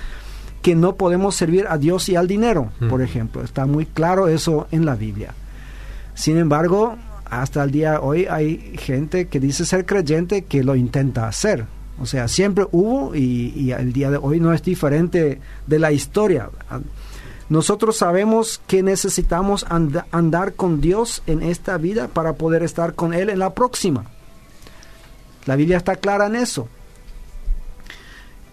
que 0.63 0.75
no 0.75 0.97
podemos 0.97 1.35
servir 1.35 1.67
a 1.69 1.79
Dios 1.79 2.09
y 2.09 2.17
al 2.17 2.27
dinero, 2.27 2.71
por 2.89 3.03
ejemplo. 3.03 3.43
Está 3.43 3.67
muy 3.67 3.87
claro 3.87 4.29
eso 4.29 4.67
en 4.71 4.85
la 4.85 4.97
Biblia. 4.97 5.35
Sin 6.15 6.39
embargo, 6.39 6.97
hasta 7.25 7.63
el 7.63 7.71
día 7.71 7.93
de 7.93 7.99
hoy 7.99 8.27
hay 8.27 8.75
gente 8.79 9.29
que 9.29 9.39
dice 9.39 9.65
ser 9.65 9.87
creyente 9.87 10.43
que 10.43 10.65
lo 10.65 10.75
intenta 10.75 11.29
hacer. 11.29 11.67
O 12.01 12.07
sea, 12.07 12.29
siempre 12.29 12.67
hubo 12.73 13.15
y, 13.15 13.53
y 13.55 13.73
el 13.73 13.93
día 13.93 14.11
de 14.11 14.19
hoy 14.19 14.41
no 14.41 14.53
es 14.53 14.63
diferente 14.63 15.41
de 15.67 15.79
la 15.79 15.93
historia. 15.93 16.51
Nosotros 17.49 17.97
sabemos 17.97 18.61
que 18.67 18.83
necesitamos 18.83 19.65
and- 19.69 20.03
andar 20.11 20.55
con 20.55 20.81
Dios 20.81 21.23
en 21.27 21.43
esta 21.43 21.77
vida 21.79 22.09
para 22.09 22.33
poder 22.35 22.63
estar 22.63 22.95
con 22.95 23.15
Él 23.15 23.31
en 23.31 23.39
la 23.39 23.55
próxima. 23.55 24.05
La 25.45 25.55
Biblia 25.57 25.77
está 25.77 25.97
clara 25.97 26.27
en 26.27 26.37
eso. 26.37 26.69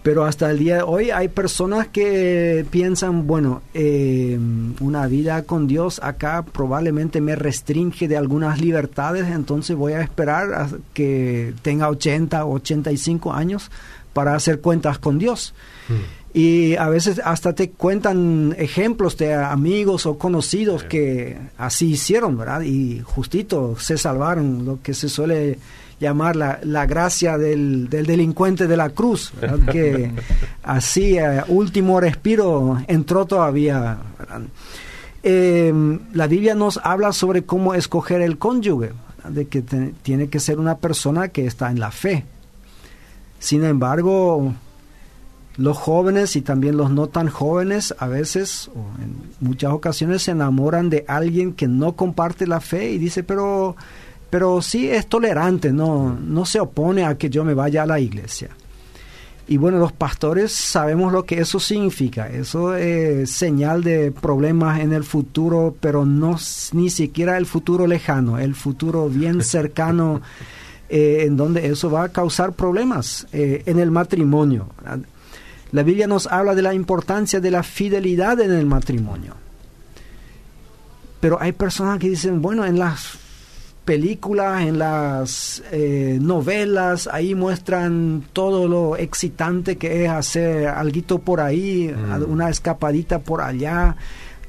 Pero 0.03 0.25
hasta 0.25 0.51
el 0.51 0.59
día 0.59 0.75
de 0.77 0.81
hoy 0.83 1.11
hay 1.11 1.29
personas 1.29 1.87
que 1.87 2.65
piensan, 2.69 3.25
bueno, 3.25 3.61
eh, 3.73 4.37
una 4.81 5.07
vida 5.07 5.43
con 5.43 5.65
Dios 5.65 6.01
acá 6.03 6.43
probablemente 6.43 7.21
me 7.21 7.37
restringe 7.37 8.09
de 8.09 8.17
algunas 8.17 8.59
libertades, 8.59 9.27
entonces 9.29 9.77
voy 9.77 9.93
a 9.93 10.01
esperar 10.01 10.53
a 10.53 10.69
que 10.93 11.53
tenga 11.61 11.87
80 11.87 12.43
o 12.43 12.55
85 12.55 13.31
años 13.31 13.71
para 14.11 14.35
hacer 14.35 14.59
cuentas 14.59 14.99
con 14.99 15.17
Dios. 15.19 15.53
Y 16.35 16.75
a 16.77 16.89
veces 16.89 17.21
hasta 17.23 17.53
te 17.53 17.69
cuentan 17.69 18.55
ejemplos 18.57 19.17
de 19.17 19.35
amigos 19.35 20.07
o 20.07 20.17
conocidos 20.17 20.83
que 20.83 21.37
así 21.59 21.91
hicieron, 21.91 22.37
¿verdad? 22.37 22.61
Y 22.61 23.01
justito 23.05 23.75
se 23.77 23.97
salvaron, 23.99 24.65
lo 24.65 24.81
que 24.81 24.95
se 24.95 25.09
suele 25.09 25.59
llamar 25.99 26.35
la, 26.35 26.59
la 26.63 26.87
gracia 26.87 27.37
del, 27.37 27.87
del 27.87 28.07
delincuente 28.07 28.65
de 28.65 28.75
la 28.75 28.89
cruz, 28.89 29.31
¿verdad? 29.39 29.59
que 29.71 30.09
así 30.63 31.19
a 31.19 31.45
último 31.49 31.99
respiro 31.99 32.81
entró 32.87 33.25
todavía. 33.25 33.97
Eh, 35.21 35.71
la 36.13 36.27
Biblia 36.27 36.55
nos 36.55 36.79
habla 36.83 37.13
sobre 37.13 37.43
cómo 37.43 37.73
escoger 37.75 38.21
el 38.21 38.37
cónyuge, 38.37 38.87
¿verdad? 39.17 39.31
de 39.31 39.47
que 39.47 39.61
te- 39.61 39.93
tiene 40.01 40.27
que 40.29 40.39
ser 40.39 40.59
una 40.59 40.77
persona 40.77 41.29
que 41.29 41.45
está 41.45 41.69
en 41.71 41.79
la 41.79 41.91
fe. 41.91 42.25
Sin 43.39 43.63
embargo, 43.63 44.53
los 45.57 45.77
jóvenes 45.77 46.35
y 46.35 46.41
también 46.41 46.77
los 46.77 46.91
no 46.91 47.07
tan 47.07 47.29
jóvenes 47.29 47.93
a 47.99 48.07
veces 48.07 48.69
o 48.69 48.79
en 49.01 49.15
muchas 49.39 49.71
ocasiones 49.71 50.23
se 50.23 50.31
enamoran 50.31 50.89
de 50.89 51.05
alguien 51.07 51.53
que 51.53 51.67
no 51.67 51.95
comparte 51.95 52.47
la 52.47 52.59
fe 52.59 52.91
y 52.91 52.97
dice, 52.97 53.23
pero 53.23 53.75
pero 54.29 54.63
sí 54.63 54.89
es 54.89 55.07
tolerante, 55.07 55.71
no 55.71 56.17
no 56.19 56.45
se 56.45 56.59
opone 56.59 57.05
a 57.05 57.17
que 57.17 57.29
yo 57.29 57.43
me 57.43 57.53
vaya 57.53 57.83
a 57.83 57.87
la 57.87 57.99
iglesia. 57.99 58.49
Y 59.45 59.57
bueno, 59.57 59.77
los 59.77 59.91
pastores 59.91 60.53
sabemos 60.53 61.11
lo 61.11 61.25
que 61.25 61.41
eso 61.41 61.59
significa. 61.59 62.29
Eso 62.29 62.75
es 62.75 63.29
señal 63.29 63.83
de 63.83 64.11
problemas 64.11 64.79
en 64.79 64.93
el 64.93 65.03
futuro, 65.03 65.75
pero 65.81 66.05
no 66.05 66.37
ni 66.71 66.89
siquiera 66.89 67.37
el 67.37 67.45
futuro 67.45 67.85
lejano, 67.85 68.39
el 68.39 68.55
futuro 68.55 69.09
bien 69.09 69.43
cercano, 69.43 70.21
eh, 70.89 71.23
en 71.25 71.35
donde 71.35 71.67
eso 71.67 71.91
va 71.91 72.03
a 72.03 72.09
causar 72.09 72.53
problemas 72.53 73.27
eh, 73.33 73.63
en 73.65 73.79
el 73.79 73.91
matrimonio. 73.91 74.67
La 75.73 75.83
Biblia 75.83 76.07
nos 76.07 76.27
habla 76.27 76.55
de 76.55 76.61
la 76.61 76.73
importancia 76.73 77.39
de 77.41 77.51
la 77.51 77.63
fidelidad 77.63 78.39
en 78.39 78.51
el 78.51 78.65
matrimonio. 78.65 79.33
Pero 81.19 81.37
hay 81.41 81.51
personas 81.51 81.99
que 81.99 82.09
dicen, 82.09 82.41
bueno, 82.41 82.65
en 82.65 82.77
las 82.79 83.17
películas, 83.85 84.61
en 84.63 84.77
las 84.79 85.61
eh, 85.71 86.17
novelas, 86.21 87.09
ahí 87.11 87.35
muestran 87.35 88.23
todo 88.33 88.67
lo 88.67 88.95
excitante 88.97 89.77
que 89.77 90.05
es 90.05 90.09
hacer 90.11 90.67
algo 90.67 91.19
por 91.19 91.41
ahí, 91.41 91.91
Mm. 91.93 92.31
una 92.31 92.49
escapadita 92.49 93.19
por 93.19 93.41
allá. 93.41 93.95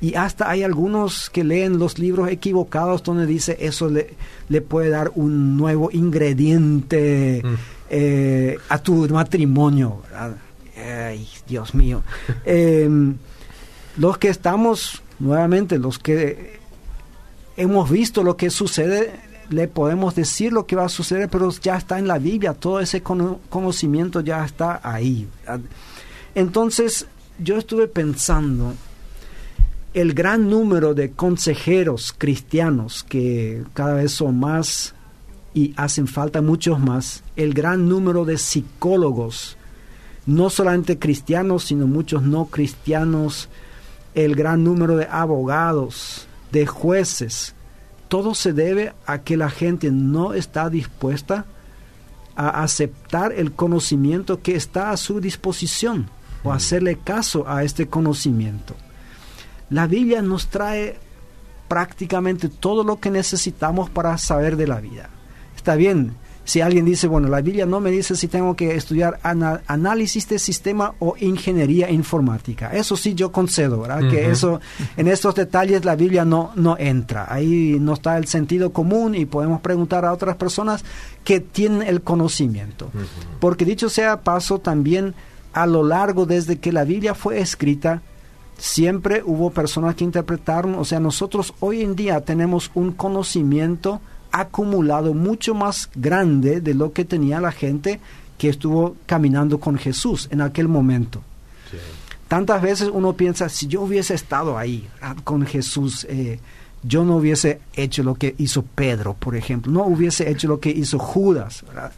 Y 0.01 0.15
hasta 0.17 0.51
hay 0.51 0.63
algunos 0.63 1.31
que 1.31 1.43
leen 1.45 1.79
los 1.79 1.99
libros 1.99 2.29
equivocados 2.29 3.03
donde 3.03 3.25
dice 3.27 3.57
eso 3.61 3.89
le, 3.89 4.15
le 4.49 4.61
puede 4.61 4.91
dar 4.91 5.11
un 5.15 5.57
nuevo 5.57 5.91
ingrediente 5.93 7.41
Mm. 7.43 7.55
eh, 7.91 8.59
a 8.69 8.79
tu 8.79 9.09
matrimonio. 9.09 10.03
¿verdad? 10.11 10.37
Ay, 10.77 11.29
Dios 11.47 11.75
mío. 11.75 12.03
Em, 12.45 13.17
los 13.97 14.19
que 14.19 14.29
estamos, 14.29 15.03
nuevamente, 15.19 15.79
los 15.79 15.99
que 15.99 16.59
hemos 17.57 17.89
visto 17.91 18.23
lo 18.25 18.37
que 18.37 18.51
sucede, 18.51 19.21
le 19.51 19.69
podemos 19.69 20.15
decir 20.15 20.53
lo 20.53 20.67
que 20.67 20.75
va 20.75 20.87
a 20.87 20.89
suceder, 20.89 21.29
pero 21.29 21.51
ya 21.51 21.77
está 21.77 21.99
en 21.99 22.09
la 22.09 22.19
Biblia, 22.19 22.55
todo 22.55 22.81
ese 22.81 23.03
cono- 23.03 23.41
conocimiento 23.51 24.21
ya 24.21 24.45
está 24.45 24.81
ahí. 24.83 25.29
Entonces, 26.35 27.07
yo 27.39 27.57
estuve 27.59 27.87
pensando, 27.87 28.75
el 29.93 30.13
gran 30.15 30.51
número 30.51 30.95
de 30.95 31.13
consejeros 31.13 32.13
cristianos, 32.17 33.05
que 33.05 33.63
cada 33.75 33.95
vez 33.95 34.13
son 34.13 34.41
más 34.41 34.95
y 35.53 35.73
hacen 35.77 36.09
falta 36.09 36.43
muchos 36.43 36.81
más, 36.81 37.23
el 37.37 37.55
gran 37.55 37.89
número 37.89 38.25
de 38.25 38.39
psicólogos, 38.39 39.57
no 40.27 40.51
solamente 40.51 40.99
cristianos, 40.99 41.65
sino 41.65 41.87
muchos 41.87 42.23
no 42.23 42.47
cristianos, 42.47 43.49
el 44.15 44.35
gran 44.35 44.65
número 44.65 44.97
de 44.97 45.07
abogados, 45.11 46.27
de 46.53 46.67
jueces, 46.67 47.55
todo 48.09 48.35
se 48.35 48.53
debe 48.53 48.93
a 49.07 49.19
que 49.23 49.37
la 49.37 49.51
gente 49.51 49.91
no 49.91 50.35
está 50.35 50.71
dispuesta 50.71 51.47
a 52.37 52.63
aceptar 52.63 53.33
el 53.33 53.53
conocimiento 53.53 54.41
que 54.41 54.55
está 54.55 54.91
a 54.91 54.97
su 54.97 55.21
disposición 55.21 56.09
o 56.43 56.53
hacerle 56.53 56.99
caso 56.99 57.49
a 57.49 57.65
este 57.65 57.89
conocimiento. 57.89 58.75
La 59.71 59.87
Biblia 59.87 60.23
nos 60.23 60.49
trae 60.49 60.97
prácticamente 61.69 62.49
todo 62.49 62.85
lo 62.85 63.01
que 63.01 63.11
necesitamos 63.11 63.91
para 63.91 64.17
saber 64.19 64.57
de 64.57 64.67
la 64.69 64.81
vida. 64.81 65.09
Está 65.57 65.75
bien, 65.75 66.15
si 66.45 66.61
alguien 66.61 66.85
dice, 66.85 67.07
bueno, 67.07 67.29
la 67.29 67.41
Biblia 67.41 67.65
no 67.65 67.81
me 67.81 67.91
dice 67.91 68.17
si 68.17 68.29
tengo 68.29 68.55
que 68.55 68.75
estudiar 68.77 69.19
ana- 69.23 69.63
análisis 69.67 70.29
de 70.29 70.39
sistema 70.39 70.95
o 70.99 71.15
ingeniería 71.19 71.91
informática. 71.91 72.71
Eso 72.75 72.97
sí 72.99 73.15
yo 73.15 73.33
concedo, 73.33 73.81
¿verdad? 73.81 74.11
Que 74.11 74.31
eso, 74.31 74.61
en 74.99 75.09
estos 75.09 75.35
detalles 75.35 75.85
la 75.87 75.97
Biblia 75.97 76.25
no, 76.27 76.53
no 76.55 76.77
entra. 76.79 77.27
Ahí 77.33 77.79
no 77.81 77.95
está 77.95 78.19
el 78.19 78.27
sentido 78.27 78.73
común 78.73 79.15
y 79.15 79.25
podemos 79.25 79.63
preguntar 79.63 80.05
a 80.05 80.13
otras 80.13 80.37
personas 80.37 80.85
que 81.25 81.41
tienen 81.41 81.81
el 81.83 82.03
conocimiento. 82.03 82.91
Porque 83.41 83.65
dicho 83.65 83.89
sea 83.89 84.21
paso, 84.21 84.59
también 84.59 85.15
a 85.55 85.67
lo 85.67 85.83
largo 85.83 86.27
desde 86.27 86.59
que 86.59 86.73
la 86.73 86.85
Biblia 86.85 87.15
fue 87.15 87.39
escrita, 87.41 88.03
siempre 88.59 89.23
hubo 89.25 89.51
personas 89.51 89.95
que 89.95 90.05
interpretaron, 90.05 90.75
o 90.75 90.85
sea, 90.85 91.01
nosotros 91.01 91.55
hoy 91.61 91.81
en 91.83 91.97
día 91.97 92.21
tenemos 92.21 92.71
un 92.75 92.93
conocimiento 92.93 94.01
acumulado 94.41 95.15
mucho 95.15 95.55
más 95.55 95.89
grande 95.95 96.61
de 96.61 96.75
lo 96.75 96.93
que 96.93 97.05
tenía 97.05 97.41
la 97.41 97.53
gente 97.53 98.01
que 98.39 98.49
estuvo 98.49 98.97
caminando 99.07 99.61
con 99.61 99.79
Jesús 99.79 100.29
en 100.31 100.41
aquel 100.41 100.69
momento. 100.69 101.23
Sí. 101.71 101.77
Tantas 102.29 102.61
veces 102.63 102.91
uno 102.93 103.13
piensa, 103.13 103.49
si 103.49 103.67
yo 103.69 103.83
hubiese 103.83 104.15
estado 104.15 104.59
ahí 104.59 104.89
¿verdad? 105.01 105.17
con 105.25 105.47
Jesús, 105.47 106.05
eh, 106.09 106.41
yo 106.83 107.05
no 107.05 107.17
hubiese 107.17 107.61
hecho 107.75 108.03
lo 108.03 108.15
que 108.17 108.35
hizo 108.39 108.63
Pedro, 108.63 109.15
por 109.15 109.37
ejemplo, 109.37 109.71
no 109.73 109.85
hubiese 109.85 110.29
hecho 110.31 110.49
lo 110.49 110.59
que 110.59 110.71
hizo 110.71 110.99
Judas, 110.99 111.63
¿verdad? 111.67 111.93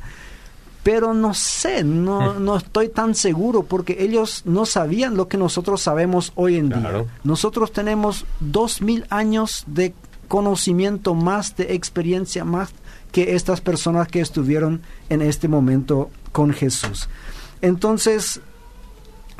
Pero 0.82 1.14
no 1.14 1.34
sé, 1.34 1.82
no, 1.82 2.34
no 2.38 2.56
estoy 2.56 2.90
tan 2.90 3.16
seguro 3.16 3.64
porque 3.64 3.96
ellos 3.98 4.42
no 4.44 4.64
sabían 4.66 5.16
lo 5.16 5.26
que 5.26 5.36
nosotros 5.36 5.80
sabemos 5.80 6.32
hoy 6.36 6.56
en 6.58 6.68
Claro. 6.68 7.00
día. 7.04 7.12
Nosotros 7.24 7.72
tenemos 7.72 8.24
dos 8.38 8.80
mil 8.82 9.04
años 9.10 9.64
de 9.66 9.94
conocimiento, 10.26 11.14
más 11.14 11.56
de 11.56 11.74
experiencia, 11.74 12.44
más 12.44 12.70
que 13.12 13.34
estas 13.34 13.60
personas 13.60 14.08
que 14.08 14.20
estuvieron 14.20 14.82
en 15.08 15.22
este 15.22 15.48
momento 15.48 16.10
con 16.32 16.52
Jesús. 16.52 17.08
Entonces, 17.62 18.40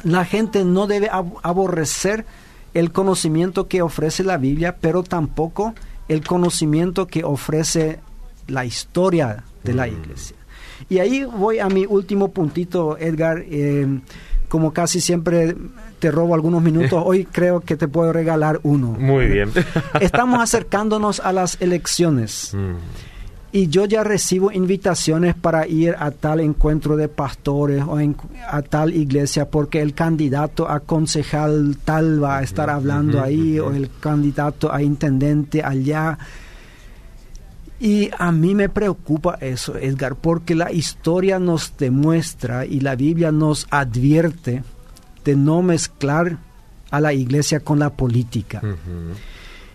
la 0.02 0.24
gente 0.24 0.64
no 0.64 0.86
debe 0.86 1.10
aborrecer 1.10 2.24
el 2.74 2.92
conocimiento 2.92 3.68
que 3.68 3.82
ofrece 3.82 4.22
la 4.22 4.36
Biblia, 4.36 4.76
pero 4.80 5.02
tampoco 5.02 5.74
el 6.08 6.24
conocimiento 6.24 7.06
que 7.06 7.24
ofrece 7.24 8.00
la 8.46 8.64
historia 8.64 9.44
de 9.64 9.74
la 9.74 9.86
mm. 9.86 9.90
iglesia. 9.90 10.36
Y 10.88 10.98
ahí 10.98 11.24
voy 11.24 11.58
a 11.58 11.68
mi 11.68 11.86
último 11.86 12.30
puntito, 12.30 12.98
Edgar. 12.98 13.44
Eh, 13.48 14.00
como 14.48 14.72
casi 14.72 15.00
siempre 15.00 15.56
te 15.98 16.10
robo 16.10 16.34
algunos 16.34 16.62
minutos, 16.62 17.02
hoy 17.04 17.24
creo 17.24 17.60
que 17.60 17.76
te 17.76 17.88
puedo 17.88 18.12
regalar 18.12 18.60
uno. 18.62 18.88
Muy 18.98 19.26
bien. 19.26 19.50
Estamos 20.00 20.40
acercándonos 20.40 21.20
a 21.20 21.32
las 21.32 21.60
elecciones. 21.60 22.52
Mm. 22.54 22.74
Y 23.52 23.68
yo 23.68 23.86
ya 23.86 24.04
recibo 24.04 24.52
invitaciones 24.52 25.34
para 25.34 25.66
ir 25.66 25.94
a 25.98 26.10
tal 26.10 26.40
encuentro 26.40 26.96
de 26.96 27.08
pastores 27.08 27.82
o 27.86 27.96
a 28.48 28.62
tal 28.62 28.94
iglesia 28.94 29.48
porque 29.48 29.80
el 29.80 29.94
candidato 29.94 30.68
a 30.68 30.80
concejal 30.80 31.78
tal 31.82 32.22
va 32.22 32.38
a 32.38 32.42
estar 32.42 32.68
hablando 32.68 33.22
ahí 33.22 33.58
o 33.58 33.72
el 33.72 33.88
candidato 33.98 34.70
a 34.70 34.82
intendente 34.82 35.62
allá. 35.62 36.18
Y 37.78 38.10
a 38.18 38.32
mí 38.32 38.54
me 38.54 38.68
preocupa 38.68 39.36
eso, 39.40 39.76
Edgar, 39.76 40.16
porque 40.16 40.54
la 40.54 40.72
historia 40.72 41.38
nos 41.38 41.76
demuestra 41.76 42.64
y 42.64 42.80
la 42.80 42.96
Biblia 42.96 43.32
nos 43.32 43.66
advierte 43.70 44.62
de 45.24 45.36
no 45.36 45.60
mezclar 45.62 46.38
a 46.90 47.00
la 47.00 47.12
iglesia 47.12 47.60
con 47.60 47.78
la 47.78 47.90
política. 47.90 48.62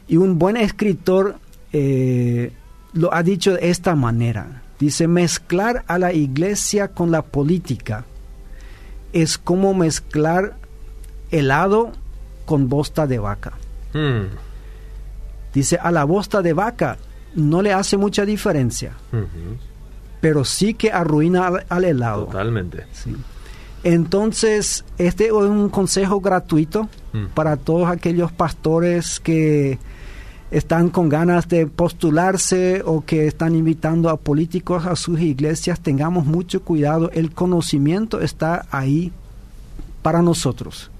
Y 0.08 0.18
un 0.18 0.40
buen 0.40 0.58
escritor 0.58 1.38
eh, 1.74 2.54
lo 2.94 3.14
ha 3.14 3.22
dicho 3.22 3.54
de 3.54 3.70
esta 3.70 3.96
manera. 3.96 4.64
Dice, 4.80 5.08
mezclar 5.08 5.84
a 5.88 6.00
la 6.00 6.12
iglesia 6.12 6.88
con 6.88 7.12
la 7.12 7.22
política 7.22 8.06
es 9.14 9.38
como 9.38 9.74
mezclar 9.76 10.58
helado 11.30 11.92
con 12.46 12.68
bosta 12.68 13.06
de 13.06 13.20
vaca. 13.20 13.54
Hmm. 13.94 14.34
Dice, 15.54 15.78
a 15.78 15.92
la 15.92 16.04
bosta 16.06 16.42
de 16.42 16.54
vaca 16.54 16.98
no 17.36 17.62
le 17.62 17.74
hace 17.74 17.98
mucha 17.98 18.26
diferencia, 18.26 18.94
pero 20.20 20.46
sí 20.46 20.74
que 20.74 20.92
arruina 20.92 21.52
al, 21.70 21.86
helado. 21.86 22.26
Totalmente. 22.26 22.86
Entonces, 23.84 24.86
este 24.98 25.28
es 25.28 25.32
un 25.32 25.70
consejo 25.70 26.22
gratuito 26.22 26.88
hmm. 27.14 27.28
para 27.34 27.58
todos 27.58 27.90
aquellos 27.90 28.32
pastores 28.32 29.20
que 29.20 29.80
están 30.52 30.90
con 30.90 31.08
ganas 31.10 31.48
de 31.48 31.66
postularse 31.66 32.84
o 32.86 33.04
que 33.06 33.26
están 33.26 33.56
invitando 33.56 34.10
a 34.10 34.18
políticos 34.18 34.86
a 34.86 34.96
sus 34.96 35.20
iglesias, 35.22 35.80
tengamos 35.80 36.26
mucho 36.26 36.62
cuidado. 36.62 37.10
El 37.12 37.32
conocimiento 37.32 38.20
está 38.20 38.66
ahí 38.70 39.12
para 40.02 40.22
nosotros. 40.22 40.91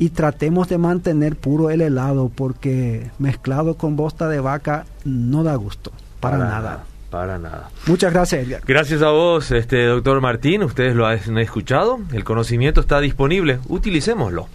Y 0.00 0.08
tratemos 0.10 0.68
de 0.68 0.78
mantener 0.78 1.36
puro 1.36 1.70
el 1.70 1.82
helado 1.82 2.32
porque 2.34 3.10
mezclado 3.18 3.74
con 3.76 3.94
bosta 3.94 4.28
de 4.28 4.40
vaca 4.40 4.86
no 5.04 5.44
da 5.44 5.54
gusto, 5.54 5.92
para, 6.20 6.38
nada. 6.38 6.84
Para 7.10 7.38
nada. 7.38 7.70
Muchas 7.86 8.12
gracias, 8.12 8.46
Edgar. 8.46 8.62
Gracias 8.66 9.02
a 9.02 9.10
vos, 9.10 9.50
este 9.50 9.84
doctor 9.84 10.20
Martín. 10.20 10.62
Ustedes 10.62 10.96
lo 10.96 11.06
han 11.06 11.38
escuchado. 11.38 12.00
El 12.12 12.24
conocimiento 12.24 12.80
está 12.80 12.98
disponible. 13.00 13.60
Utilicémoslo. 13.68 14.48